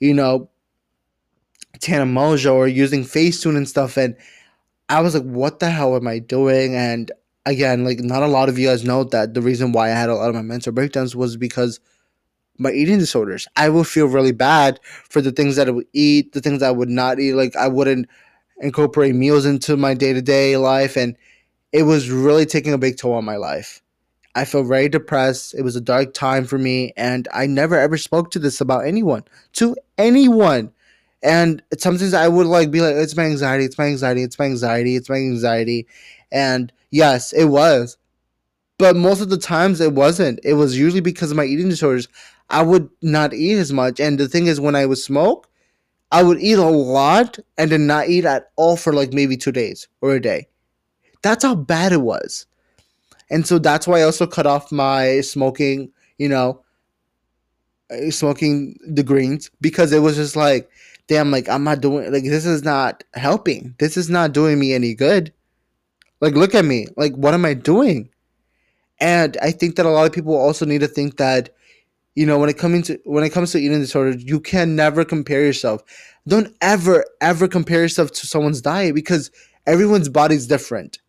you 0.00 0.12
know, 0.12 0.48
Tana 1.80 2.04
Mongeau 2.04 2.54
or 2.54 2.68
using 2.68 3.02
Facetune 3.04 3.56
and 3.56 3.68
stuff. 3.68 3.96
And 3.96 4.16
I 4.88 5.00
was 5.00 5.14
like, 5.14 5.24
what 5.24 5.60
the 5.60 5.70
hell 5.70 5.96
am 5.96 6.06
I 6.06 6.18
doing? 6.18 6.74
And 6.74 7.10
again, 7.46 7.84
like 7.84 8.00
not 8.00 8.22
a 8.22 8.28
lot 8.28 8.48
of 8.48 8.58
you 8.58 8.68
guys 8.68 8.84
know 8.84 9.04
that 9.04 9.34
the 9.34 9.42
reason 9.42 9.72
why 9.72 9.86
I 9.86 9.94
had 9.94 10.08
a 10.08 10.14
lot 10.14 10.28
of 10.28 10.34
my 10.34 10.42
mental 10.42 10.72
breakdowns 10.72 11.16
was 11.16 11.36
because 11.36 11.80
my 12.58 12.70
eating 12.70 12.98
disorders. 12.98 13.48
I 13.56 13.70
would 13.70 13.86
feel 13.86 14.06
really 14.06 14.32
bad 14.32 14.80
for 15.08 15.22
the 15.22 15.32
things 15.32 15.56
that 15.56 15.68
I 15.68 15.70
would 15.70 15.86
eat, 15.94 16.32
the 16.32 16.40
things 16.40 16.62
I 16.62 16.70
would 16.70 16.90
not 16.90 17.18
eat. 17.18 17.32
Like 17.32 17.56
I 17.56 17.68
wouldn't 17.68 18.08
incorporate 18.58 19.14
meals 19.14 19.46
into 19.46 19.76
my 19.76 19.94
day 19.94 20.12
to 20.12 20.20
day 20.20 20.56
life. 20.58 20.96
And 20.96 21.16
it 21.72 21.84
was 21.84 22.10
really 22.10 22.44
taking 22.44 22.72
a 22.72 22.78
big 22.78 22.98
toll 22.98 23.14
on 23.14 23.24
my 23.24 23.36
life. 23.36 23.82
I 24.34 24.44
felt 24.44 24.66
very 24.66 24.88
depressed. 24.88 25.54
It 25.54 25.62
was 25.62 25.74
a 25.74 25.80
dark 25.80 26.14
time 26.14 26.44
for 26.44 26.58
me. 26.58 26.92
And 26.96 27.26
I 27.32 27.46
never 27.46 27.78
ever 27.78 27.96
spoke 27.96 28.30
to 28.32 28.38
this 28.38 28.60
about 28.60 28.84
anyone, 28.84 29.24
to 29.54 29.74
anyone. 29.98 30.72
And 31.22 31.62
sometimes 31.78 32.14
I 32.14 32.28
would 32.28 32.46
like 32.46 32.70
be 32.70 32.80
like, 32.80 32.94
it's 32.96 33.16
my 33.16 33.24
anxiety, 33.24 33.64
it's 33.64 33.78
my 33.78 33.86
anxiety, 33.86 34.22
it's 34.22 34.38
my 34.38 34.46
anxiety, 34.46 34.96
it's 34.96 35.10
my 35.10 35.16
anxiety. 35.16 35.86
And 36.32 36.72
yes, 36.90 37.32
it 37.32 37.46
was. 37.46 37.96
But 38.78 38.96
most 38.96 39.20
of 39.20 39.30
the 39.30 39.38
times 39.38 39.80
it 39.80 39.94
wasn't. 39.94 40.40
It 40.44 40.54
was 40.54 40.78
usually 40.78 41.02
because 41.02 41.30
of 41.30 41.36
my 41.36 41.44
eating 41.44 41.68
disorders. 41.68 42.08
I 42.48 42.62
would 42.62 42.88
not 43.02 43.34
eat 43.34 43.56
as 43.58 43.72
much. 43.72 44.00
And 44.00 44.18
the 44.18 44.28
thing 44.28 44.46
is, 44.46 44.60
when 44.60 44.74
I 44.74 44.86
would 44.86 44.98
smoke, 44.98 45.48
I 46.12 46.22
would 46.22 46.40
eat 46.40 46.58
a 46.58 46.64
lot 46.64 47.38
and 47.58 47.70
then 47.70 47.86
not 47.86 48.08
eat 48.08 48.24
at 48.24 48.50
all 48.56 48.76
for 48.76 48.92
like 48.92 49.12
maybe 49.12 49.36
two 49.36 49.52
days 49.52 49.88
or 50.00 50.12
a 50.12 50.20
day. 50.22 50.48
That's 51.22 51.44
how 51.44 51.54
bad 51.56 51.92
it 51.92 52.02
was. 52.02 52.46
And 53.30 53.46
so 53.46 53.58
that's 53.58 53.86
why 53.86 54.00
I 54.00 54.02
also 54.04 54.26
cut 54.26 54.46
off 54.46 54.72
my 54.72 55.20
smoking, 55.22 55.92
you 56.18 56.28
know, 56.28 56.62
uh, 57.90 58.10
smoking 58.10 58.78
the 58.86 59.02
greens 59.02 59.50
because 59.60 59.92
it 59.92 60.00
was 60.00 60.16
just 60.16 60.36
like 60.36 60.69
damn, 61.10 61.32
like 61.32 61.48
I'm 61.48 61.64
not 61.64 61.80
doing 61.80 62.10
like 62.12 62.22
this 62.22 62.46
is 62.46 62.62
not 62.62 63.02
helping. 63.14 63.74
This 63.80 63.96
is 63.96 64.08
not 64.08 64.32
doing 64.32 64.60
me 64.60 64.72
any 64.72 64.94
good. 64.94 65.34
Like 66.20 66.34
look 66.34 66.54
at 66.54 66.64
me. 66.64 66.86
Like 66.96 67.14
what 67.14 67.34
am 67.34 67.44
I 67.44 67.54
doing? 67.54 68.08
And 69.00 69.36
I 69.42 69.50
think 69.50 69.74
that 69.74 69.86
a 69.86 69.90
lot 69.90 70.06
of 70.06 70.12
people 70.12 70.36
also 70.36 70.64
need 70.64 70.82
to 70.82 70.86
think 70.86 71.16
that 71.16 71.50
you 72.14 72.24
know 72.24 72.38
when 72.38 72.48
it 72.48 72.58
comes 72.58 72.86
to 72.86 73.00
when 73.04 73.24
it 73.24 73.30
comes 73.30 73.50
to 73.52 73.58
eating 73.58 73.80
disorders, 73.80 74.22
you 74.22 74.38
can 74.38 74.76
never 74.76 75.04
compare 75.04 75.42
yourself. 75.42 75.82
Don't 76.28 76.54
ever 76.60 77.04
ever 77.20 77.48
compare 77.48 77.80
yourself 77.80 78.12
to 78.12 78.26
someone's 78.28 78.60
diet 78.60 78.94
because 78.94 79.32
everyone's 79.66 80.08
body's 80.08 80.46
different. 80.46 81.00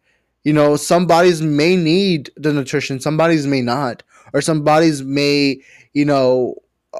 You 0.44 0.54
know, 0.54 0.78
some 0.78 1.06
bodies 1.06 1.44
may 1.44 1.76
need 1.76 2.32
the 2.38 2.52
nutrition, 2.52 3.00
some 3.00 3.18
bodies 3.18 3.46
may 3.46 3.62
not, 3.62 4.02
or 4.34 4.42
some 4.42 4.64
bodies 4.64 5.04
may, 5.04 5.62
you 5.94 6.06
know, 6.06 6.56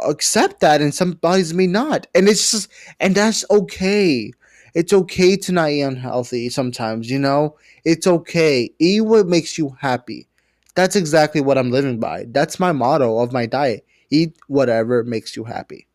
accept 0.08 0.60
that 0.62 0.82
and 0.82 0.94
some 0.94 1.14
bodies 1.14 1.54
may 1.54 1.68
not. 1.68 2.08
And 2.16 2.28
it's 2.28 2.52
just 2.52 2.72
and 3.00 3.16
that's 3.16 3.46
okay. 3.50 4.32
It's 4.74 4.94
okay 4.94 5.36
to 5.36 5.52
not 5.52 5.70
eat 5.70 5.82
unhealthy 5.82 6.50
sometimes 6.50 7.10
you 7.10 7.20
know? 7.20 7.58
It's 7.84 8.08
okay. 8.08 8.72
Eat 8.80 9.02
what 9.02 9.28
makes 9.28 9.58
you 9.58 9.76
happy. 9.80 10.28
That's 10.76 10.96
exactly 10.96 11.42
what 11.42 11.58
i'm 11.58 11.72
living 11.72 12.00
by. 12.00 12.26
That's 12.30 12.60
my 12.60 12.72
motto 12.72 13.20
of 13.20 13.34
my 13.34 13.46
diet. 13.46 13.86
Eat 14.10 14.38
whatever 14.48 15.04
makes 15.04 15.36
you 15.36 15.44
happy. 15.44 15.88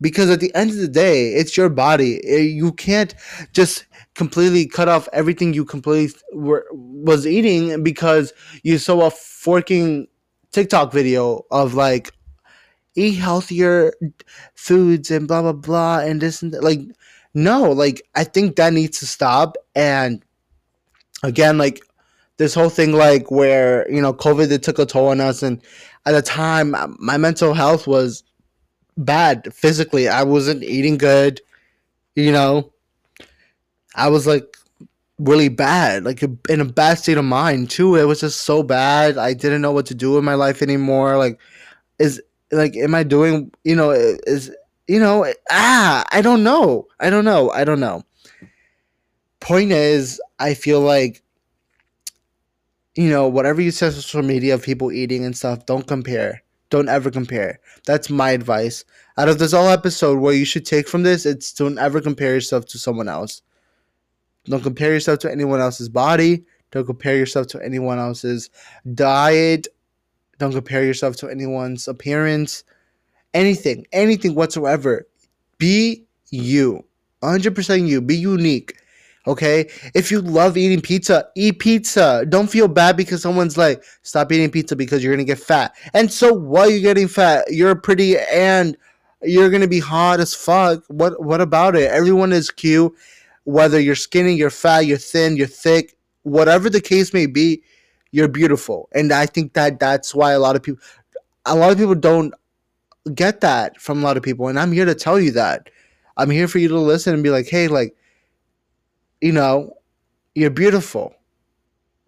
Because 0.00 0.28
at 0.28 0.40
the 0.40 0.54
end 0.54 0.70
of 0.70 0.76
the 0.76 0.88
day 0.88 1.34
it's 1.34 1.56
your 1.56 1.68
body. 1.68 2.20
Eh, 2.24 2.38
you 2.38 2.72
can't 2.72 3.14
just 3.52 3.86
completely 4.14 4.66
cut 4.66 4.88
off 4.88 5.08
everything 5.12 5.54
you 5.54 5.64
completely 5.64 6.14
were, 6.32 6.66
was 6.72 7.26
eating 7.26 7.82
because 7.82 8.32
you 8.62 8.78
saw 8.78 9.06
a 9.06 9.10
forking 9.10 10.06
TikTok 10.54 10.92
video 10.92 11.44
of 11.50 11.74
like 11.74 12.12
eat 12.94 13.16
healthier 13.16 13.92
foods 14.54 15.10
and 15.10 15.26
blah 15.26 15.42
blah 15.42 15.52
blah 15.52 15.98
and 15.98 16.20
this 16.20 16.42
and 16.42 16.52
that. 16.52 16.62
like 16.62 16.80
no 17.34 17.70
like 17.72 18.02
I 18.14 18.24
think 18.24 18.56
that 18.56 18.72
needs 18.72 19.00
to 19.00 19.06
stop. 19.06 19.56
And 19.74 20.24
again 21.22 21.58
like 21.58 21.80
this 22.36 22.54
whole 22.54 22.70
thing 22.70 22.92
like 22.92 23.30
where 23.30 23.90
you 23.90 24.00
know 24.00 24.12
COVID 24.12 24.50
it 24.50 24.62
took 24.62 24.78
a 24.78 24.86
toll 24.86 25.08
on 25.08 25.20
us. 25.20 25.42
And 25.42 25.60
at 26.06 26.12
the 26.12 26.22
time 26.22 26.74
my 26.98 27.16
mental 27.16 27.54
health 27.54 27.86
was 27.86 28.22
bad 28.96 29.52
physically. 29.52 30.08
I 30.08 30.22
wasn't 30.22 30.62
eating 30.62 30.98
good 30.98 31.40
you 32.14 32.32
know? 32.32 32.72
I 33.94 34.08
was 34.08 34.26
like 34.26 34.56
really 35.18 35.48
bad, 35.48 36.04
like 36.04 36.22
in 36.22 36.60
a 36.60 36.64
bad 36.64 36.98
state 36.98 37.18
of 37.18 37.24
mind 37.24 37.70
too. 37.70 37.96
It 37.96 38.04
was 38.04 38.20
just 38.20 38.42
so 38.42 38.62
bad. 38.62 39.18
I 39.18 39.34
didn't 39.34 39.62
know 39.62 39.72
what 39.72 39.86
to 39.86 39.94
do 39.94 40.18
in 40.18 40.24
my 40.24 40.34
life 40.34 40.62
anymore. 40.62 41.16
Like, 41.16 41.38
is 41.98 42.20
like, 42.50 42.76
am 42.76 42.94
I 42.94 43.02
doing? 43.02 43.52
You 43.64 43.76
know, 43.76 43.90
is 43.90 44.50
you 44.88 44.98
know? 44.98 45.32
Ah, 45.50 46.04
I 46.10 46.22
don't 46.22 46.42
know. 46.42 46.86
I 47.00 47.10
don't 47.10 47.24
know. 47.24 47.50
I 47.50 47.64
don't 47.64 47.80
know. 47.80 48.02
Point 49.40 49.72
is, 49.72 50.20
I 50.38 50.54
feel 50.54 50.80
like 50.80 51.22
you 52.96 53.10
know, 53.10 53.26
whatever 53.26 53.60
you 53.60 53.70
see 53.70 53.86
on 53.86 53.92
social 53.92 54.22
media 54.22 54.54
of 54.54 54.62
people 54.62 54.92
eating 54.92 55.24
and 55.24 55.36
stuff, 55.36 55.66
don't 55.66 55.86
compare. 55.86 56.42
Don't 56.70 56.88
ever 56.88 57.10
compare. 57.10 57.60
That's 57.86 58.08
my 58.08 58.30
advice. 58.30 58.84
Out 59.18 59.28
of 59.28 59.38
this 59.38 59.52
whole 59.52 59.68
episode, 59.68 60.18
what 60.18 60.36
you 60.36 60.44
should 60.44 60.64
take 60.64 60.88
from 60.88 61.02
this, 61.02 61.26
it's 61.26 61.52
don't 61.52 61.78
ever 61.78 62.00
compare 62.00 62.34
yourself 62.34 62.66
to 62.66 62.78
someone 62.78 63.08
else. 63.08 63.42
Don't 64.46 64.62
compare 64.62 64.92
yourself 64.92 65.18
to 65.20 65.30
anyone 65.30 65.60
else's 65.60 65.88
body. 65.88 66.44
Don't 66.70 66.84
compare 66.84 67.16
yourself 67.16 67.46
to 67.48 67.64
anyone 67.64 67.98
else's 67.98 68.50
diet. 68.94 69.68
Don't 70.38 70.52
compare 70.52 70.84
yourself 70.84 71.16
to 71.16 71.28
anyone's 71.28 71.88
appearance. 71.88 72.64
Anything, 73.32 73.86
anything 73.92 74.34
whatsoever. 74.34 75.06
Be 75.58 76.04
you. 76.30 76.84
100% 77.22 77.88
you. 77.88 78.00
Be 78.00 78.16
unique. 78.16 78.76
Okay? 79.26 79.70
If 79.94 80.10
you 80.10 80.20
love 80.20 80.56
eating 80.56 80.80
pizza, 80.80 81.28
eat 81.34 81.58
pizza. 81.60 82.26
Don't 82.28 82.50
feel 82.50 82.68
bad 82.68 82.96
because 82.96 83.22
someone's 83.22 83.56
like, 83.56 83.82
stop 84.02 84.30
eating 84.32 84.50
pizza 84.50 84.76
because 84.76 85.02
you're 85.02 85.14
going 85.14 85.24
to 85.24 85.32
get 85.32 85.38
fat. 85.38 85.74
And 85.94 86.12
so 86.12 86.32
while 86.32 86.68
you're 86.68 86.80
getting 86.80 87.08
fat, 87.08 87.44
you're 87.50 87.74
pretty 87.74 88.18
and 88.18 88.76
you're 89.24 89.50
gonna 89.50 89.68
be 89.68 89.80
hot 89.80 90.20
as 90.20 90.34
fuck. 90.34 90.84
What 90.88 91.22
what 91.22 91.40
about 91.40 91.76
it? 91.76 91.90
Everyone 91.90 92.32
is 92.32 92.50
cute, 92.50 92.92
whether 93.44 93.78
you're 93.80 93.94
skinny, 93.94 94.34
you're 94.34 94.50
fat, 94.50 94.80
you're 94.80 94.98
thin, 94.98 95.36
you're 95.36 95.46
thick, 95.46 95.96
whatever 96.22 96.68
the 96.68 96.80
case 96.80 97.12
may 97.12 97.26
be, 97.26 97.62
you're 98.10 98.28
beautiful. 98.28 98.88
And 98.92 99.12
I 99.12 99.26
think 99.26 99.52
that 99.54 99.78
that's 99.78 100.14
why 100.14 100.32
a 100.32 100.38
lot 100.38 100.56
of 100.56 100.62
people, 100.62 100.82
a 101.44 101.54
lot 101.54 101.72
of 101.72 101.78
people 101.78 101.94
don't 101.94 102.34
get 103.14 103.40
that 103.40 103.80
from 103.80 104.00
a 104.00 104.02
lot 104.02 104.16
of 104.16 104.22
people. 104.22 104.48
And 104.48 104.58
I'm 104.58 104.72
here 104.72 104.86
to 104.86 104.94
tell 104.94 105.20
you 105.20 105.30
that. 105.32 105.68
I'm 106.16 106.30
here 106.30 106.48
for 106.48 106.58
you 106.58 106.68
to 106.68 106.78
listen 106.78 107.12
and 107.12 107.22
be 107.22 107.30
like, 107.30 107.48
hey, 107.48 107.68
like, 107.68 107.96
you 109.20 109.32
know, 109.32 109.74
you're 110.34 110.50
beautiful. 110.50 111.14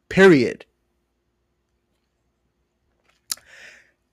Period. 0.09 0.65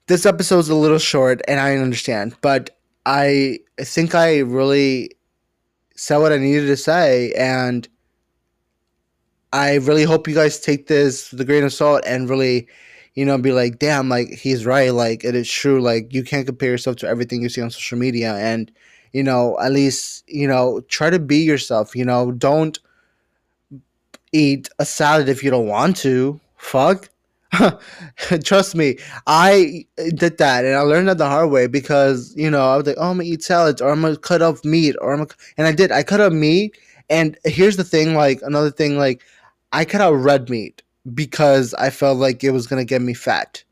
This 0.07 0.25
episode's 0.25 0.67
a 0.67 0.75
little 0.75 0.99
short, 0.99 1.41
and 1.47 1.59
I 1.59 1.77
understand, 1.77 2.35
but 2.41 2.71
I 3.05 3.59
think 3.79 4.13
I 4.13 4.39
really 4.39 5.11
said 5.95 6.17
what 6.17 6.31
I 6.31 6.37
needed 6.37 6.67
to 6.67 6.77
say, 6.77 7.33
and 7.33 7.87
I 9.51 9.75
really 9.75 10.03
hope 10.03 10.27
you 10.27 10.33
guys 10.33 10.59
take 10.59 10.87
this 10.87 11.31
with 11.31 11.39
a 11.41 11.45
grain 11.45 11.63
of 11.63 11.71
salt 11.71 12.03
and 12.05 12.29
really, 12.29 12.67
you 13.13 13.23
know, 13.25 13.37
be 13.37 13.51
like, 13.51 13.77
damn, 13.77 14.09
like 14.09 14.29
he's 14.29 14.65
right, 14.65 14.91
like 14.91 15.23
it 15.23 15.35
is 15.35 15.49
true, 15.49 15.79
like 15.79 16.13
you 16.13 16.23
can't 16.23 16.47
compare 16.47 16.71
yourself 16.71 16.95
to 16.97 17.07
everything 17.07 17.41
you 17.41 17.49
see 17.49 17.61
on 17.61 17.69
social 17.69 17.97
media, 17.97 18.33
and 18.35 18.71
you 19.11 19.21
know, 19.23 19.57
at 19.59 19.71
least 19.71 20.23
you 20.27 20.47
know, 20.47 20.81
try 20.87 21.09
to 21.11 21.19
be 21.19 21.37
yourself. 21.37 21.95
You 21.95 22.05
know, 22.05 22.31
don't 22.31 22.79
eat 24.31 24.69
a 24.79 24.85
salad 24.85 25.29
if 25.29 25.43
you 25.43 25.51
don't 25.51 25.67
want 25.67 25.97
to. 25.97 26.39
Fuck. 26.57 27.09
Trust 28.43 28.75
me, 28.75 28.97
I 29.27 29.85
did 30.15 30.37
that 30.37 30.65
and 30.65 30.75
I 30.75 30.81
learned 30.81 31.07
that 31.09 31.17
the 31.17 31.27
hard 31.27 31.51
way 31.51 31.67
because 31.67 32.33
you 32.35 32.49
know 32.49 32.67
I 32.67 32.77
was 32.77 32.87
like, 32.87 32.95
oh, 32.97 33.11
I'm 33.11 33.17
gonna 33.17 33.29
eat 33.29 33.43
salads 33.43 33.81
or 33.81 33.91
I'm 33.91 34.01
gonna 34.01 34.17
cut 34.17 34.41
off 34.41 34.63
meat 34.65 34.95
or 35.01 35.13
I'm 35.13 35.19
gonna, 35.19 35.29
and 35.57 35.67
I 35.67 35.71
did. 35.71 35.91
I 35.91 36.03
cut 36.03 36.21
off 36.21 36.33
meat, 36.33 36.77
and 37.09 37.37
here's 37.43 37.77
the 37.77 37.83
thing, 37.83 38.15
like 38.15 38.41
another 38.41 38.71
thing, 38.71 38.97
like 38.97 39.21
I 39.71 39.85
cut 39.85 40.01
out 40.01 40.13
red 40.13 40.49
meat 40.49 40.81
because 41.13 41.73
I 41.75 41.89
felt 41.89 42.17
like 42.17 42.43
it 42.43 42.51
was 42.51 42.67
gonna 42.67 42.85
get 42.85 43.01
me 43.01 43.13
fat. 43.13 43.63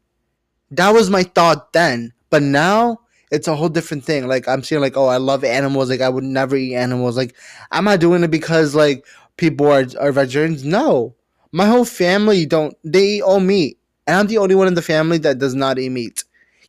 That 0.71 0.91
was 0.91 1.09
my 1.09 1.23
thought 1.23 1.73
then, 1.73 2.13
but 2.29 2.43
now 2.43 2.99
it's 3.31 3.47
a 3.47 3.55
whole 3.55 3.69
different 3.69 4.03
thing. 4.03 4.27
Like 4.27 4.47
I'm 4.47 4.63
seeing, 4.63 4.81
like, 4.81 4.97
oh, 4.97 5.07
I 5.07 5.17
love 5.17 5.43
animals. 5.43 5.89
Like 5.89 6.01
I 6.01 6.09
would 6.09 6.23
never 6.23 6.55
eat 6.55 6.75
animals. 6.75 7.17
Like 7.17 7.35
I'm 7.71 7.85
not 7.85 7.99
doing 7.99 8.23
it 8.23 8.31
because 8.31 8.75
like 8.75 9.05
people 9.37 9.67
are 9.67 9.85
are 9.99 10.11
vegetarians. 10.11 10.63
No, 10.63 11.15
my 11.51 11.65
whole 11.65 11.85
family 11.85 12.45
don't. 12.45 12.75
They 12.83 13.03
eat 13.03 13.21
all 13.21 13.39
meat, 13.39 13.77
and 14.07 14.17
I'm 14.17 14.27
the 14.27 14.37
only 14.37 14.55
one 14.55 14.67
in 14.67 14.73
the 14.73 14.81
family 14.81 15.17
that 15.19 15.39
does 15.39 15.55
not 15.55 15.79
eat 15.79 15.89
meat. 15.89 16.23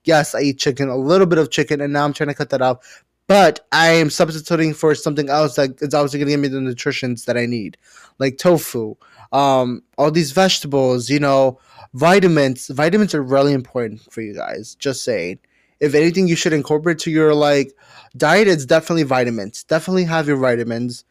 Yes, 0.04 0.34
I 0.34 0.40
eat 0.40 0.58
chicken, 0.58 0.88
a 0.88 0.96
little 0.96 1.26
bit 1.26 1.38
of 1.38 1.50
chicken, 1.50 1.80
and 1.80 1.92
now 1.92 2.04
I'm 2.04 2.12
trying 2.12 2.28
to 2.28 2.34
cut 2.34 2.50
that 2.50 2.62
off. 2.62 3.04
But 3.28 3.66
I 3.70 3.90
am 3.90 4.10
substituting 4.10 4.74
for 4.74 4.94
something 4.94 5.28
else 5.28 5.54
that 5.54 5.80
is 5.80 5.94
obviously 5.94 6.18
going 6.18 6.26
to 6.26 6.32
give 6.32 6.40
me 6.40 6.48
the 6.48 6.60
nutrients 6.60 7.24
that 7.26 7.36
I 7.36 7.46
need, 7.46 7.76
like 8.18 8.36
tofu, 8.36 8.96
um, 9.32 9.82
all 9.96 10.10
these 10.10 10.32
vegetables, 10.32 11.08
you 11.08 11.20
know, 11.20 11.58
vitamins. 11.94 12.68
Vitamins 12.68 13.14
are 13.14 13.22
really 13.22 13.52
important 13.52 14.00
for 14.12 14.20
you 14.20 14.34
guys. 14.34 14.74
Just 14.74 15.04
saying. 15.04 15.38
If 15.80 15.94
anything, 15.94 16.28
you 16.28 16.36
should 16.36 16.52
incorporate 16.52 17.00
to 17.00 17.10
your 17.10 17.34
like 17.34 17.72
diet. 18.16 18.48
It's 18.48 18.66
definitely 18.66 19.02
vitamins. 19.04 19.64
Definitely 19.64 20.04
have 20.04 20.28
your 20.28 20.36
vitamins 20.36 21.04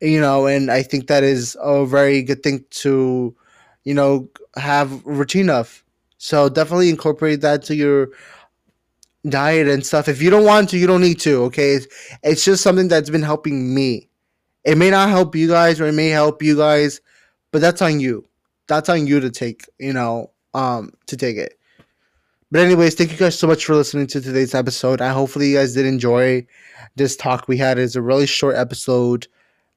you 0.00 0.20
know, 0.20 0.46
and 0.46 0.70
I 0.70 0.82
think 0.82 1.06
that 1.08 1.24
is 1.24 1.56
a 1.60 1.84
very 1.86 2.22
good 2.22 2.42
thing 2.42 2.64
to, 2.70 3.34
you 3.84 3.94
know, 3.94 4.28
have 4.56 5.04
routine 5.04 5.50
of. 5.50 5.84
So 6.18 6.48
definitely 6.48 6.88
incorporate 6.88 7.40
that 7.42 7.62
to 7.64 7.74
your 7.74 8.10
diet 9.28 9.68
and 9.68 9.84
stuff. 9.84 10.08
If 10.08 10.22
you 10.22 10.30
don't 10.30 10.44
want 10.44 10.68
to, 10.70 10.78
you 10.78 10.86
don't 10.86 11.00
need 11.00 11.20
to. 11.20 11.42
Okay, 11.44 11.74
it's, 11.74 11.86
it's 12.22 12.44
just 12.44 12.62
something 12.62 12.88
that's 12.88 13.10
been 13.10 13.22
helping 13.22 13.74
me. 13.74 14.08
It 14.64 14.76
may 14.76 14.90
not 14.90 15.08
help 15.08 15.34
you 15.34 15.48
guys, 15.48 15.80
or 15.80 15.86
it 15.86 15.92
may 15.92 16.08
help 16.08 16.42
you 16.42 16.56
guys, 16.56 17.00
but 17.52 17.60
that's 17.60 17.80
on 17.80 18.00
you. 18.00 18.24
That's 18.66 18.88
on 18.88 19.06
you 19.06 19.20
to 19.20 19.30
take. 19.30 19.64
You 19.78 19.92
know, 19.92 20.30
um, 20.54 20.92
to 21.06 21.16
take 21.16 21.36
it. 21.36 21.58
But 22.50 22.60
anyways, 22.60 22.94
thank 22.94 23.12
you 23.12 23.18
guys 23.18 23.38
so 23.38 23.46
much 23.46 23.64
for 23.64 23.74
listening 23.74 24.06
to 24.08 24.20
today's 24.20 24.54
episode. 24.54 25.02
I 25.02 25.10
hopefully 25.10 25.50
you 25.50 25.58
guys 25.58 25.74
did 25.74 25.84
enjoy 25.84 26.46
this 26.96 27.14
talk 27.14 27.46
we 27.46 27.58
had. 27.58 27.78
It's 27.78 27.94
a 27.94 28.02
really 28.02 28.26
short 28.26 28.56
episode. 28.56 29.26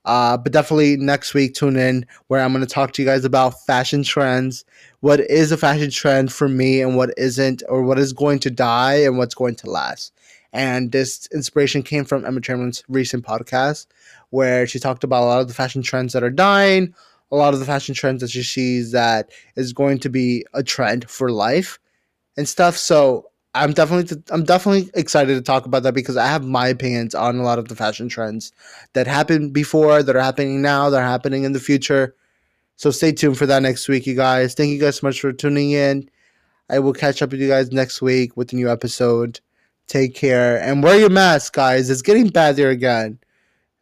Uh, 0.05 0.35
but 0.37 0.51
definitely 0.51 0.97
next 0.97 1.33
week, 1.33 1.53
tune 1.53 1.75
in 1.75 2.05
where 2.27 2.41
I'm 2.41 2.53
going 2.53 2.65
to 2.65 2.73
talk 2.73 2.91
to 2.93 3.01
you 3.01 3.07
guys 3.07 3.23
about 3.23 3.61
fashion 3.65 4.03
trends. 4.03 4.65
What 5.01 5.19
is 5.19 5.51
a 5.51 5.57
fashion 5.57 5.91
trend 5.91 6.33
for 6.33 6.47
me 6.47 6.81
and 6.81 6.95
what 6.97 7.13
isn't, 7.17 7.61
or 7.69 7.83
what 7.83 7.99
is 7.99 8.13
going 8.13 8.39
to 8.39 8.49
die 8.49 8.95
and 8.95 9.17
what's 9.17 9.35
going 9.35 9.55
to 9.55 9.69
last. 9.69 10.13
And 10.53 10.91
this 10.91 11.27
inspiration 11.33 11.83
came 11.83 12.03
from 12.03 12.25
Emma 12.25 12.41
Chamberlain's 12.41 12.83
recent 12.89 13.25
podcast 13.25 13.85
where 14.31 14.65
she 14.65 14.79
talked 14.79 15.03
about 15.03 15.23
a 15.23 15.25
lot 15.25 15.41
of 15.41 15.47
the 15.47 15.53
fashion 15.53 15.81
trends 15.81 16.13
that 16.13 16.23
are 16.23 16.29
dying, 16.29 16.93
a 17.31 17.35
lot 17.35 17.53
of 17.53 17.59
the 17.59 17.65
fashion 17.65 17.95
trends 17.95 18.21
that 18.21 18.29
she 18.29 18.43
sees 18.43 18.91
that 18.91 19.29
is 19.55 19.71
going 19.71 19.99
to 19.99 20.09
be 20.09 20.45
a 20.53 20.63
trend 20.63 21.09
for 21.09 21.31
life 21.31 21.79
and 22.37 22.47
stuff. 22.47 22.75
So 22.75 23.30
I'm 23.53 23.73
definitely 23.73 24.21
I'm 24.29 24.43
definitely 24.43 24.89
excited 24.93 25.35
to 25.35 25.41
talk 25.41 25.65
about 25.65 25.83
that 25.83 25.93
because 25.93 26.15
I 26.15 26.27
have 26.27 26.45
my 26.45 26.67
opinions 26.67 27.13
on 27.13 27.37
a 27.37 27.43
lot 27.43 27.59
of 27.59 27.67
the 27.67 27.75
fashion 27.75 28.07
trends 28.07 28.53
that 28.93 29.07
happened 29.07 29.53
before, 29.53 30.03
that 30.03 30.15
are 30.15 30.21
happening 30.21 30.61
now, 30.61 30.89
that 30.89 31.01
are 31.01 31.05
happening 31.07 31.43
in 31.43 31.51
the 31.51 31.59
future. 31.59 32.15
So 32.77 32.91
stay 32.91 33.11
tuned 33.11 33.37
for 33.37 33.45
that 33.45 33.61
next 33.61 33.87
week, 33.89 34.07
you 34.07 34.15
guys. 34.15 34.53
Thank 34.53 34.69
you 34.69 34.79
guys 34.79 34.97
so 34.97 35.07
much 35.07 35.19
for 35.19 35.33
tuning 35.33 35.71
in. 35.71 36.09
I 36.69 36.79
will 36.79 36.93
catch 36.93 37.21
up 37.21 37.31
with 37.31 37.41
you 37.41 37.49
guys 37.49 37.71
next 37.71 38.01
week 38.01 38.37
with 38.37 38.53
a 38.53 38.55
new 38.55 38.71
episode. 38.71 39.41
Take 39.87 40.15
care 40.15 40.61
and 40.61 40.81
wear 40.81 40.97
your 40.97 41.09
mask, 41.09 41.53
guys. 41.53 41.89
It's 41.89 42.01
getting 42.01 42.29
bad 42.29 42.55
there 42.55 42.69
again. 42.69 43.19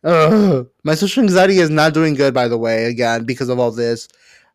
Ugh. 0.03 0.67
My 0.84 0.95
social 0.95 1.21
anxiety 1.21 1.60
is 1.60 1.69
not 1.69 1.93
doing 1.93 2.15
good, 2.15 2.34
by 2.34 2.47
the 2.47 2.58
way, 2.58 2.86
again 2.86 3.25
because 3.25 3.49
of 3.49 3.60
all 3.60 3.71
this, 3.71 4.08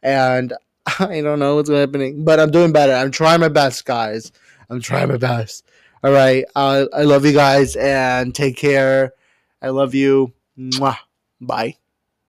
and 0.03 0.53
I 0.99 1.21
don't 1.21 1.39
know 1.39 1.55
what's 1.57 1.71
happening, 1.71 2.25
but 2.25 2.41
I'm 2.41 2.51
doing 2.51 2.73
better. 2.73 2.93
I'm 2.93 3.13
trying 3.13 3.41
my 3.41 3.49
best, 3.49 3.85
guys. 3.85 4.33
I'm 4.71 4.81
trying 4.81 5.09
my 5.09 5.17
best. 5.17 5.65
All 6.03 6.13
right. 6.13 6.45
Uh, 6.55 6.87
I 6.93 7.03
love 7.03 7.25
you 7.25 7.33
guys 7.33 7.77
and 7.77 8.35
take 8.35 8.57
care. 8.57 9.13
I 9.63 9.69
love 9.69 9.95
you. 9.95 10.33
Mwah. 10.59 10.97
Bye. 11.41 11.77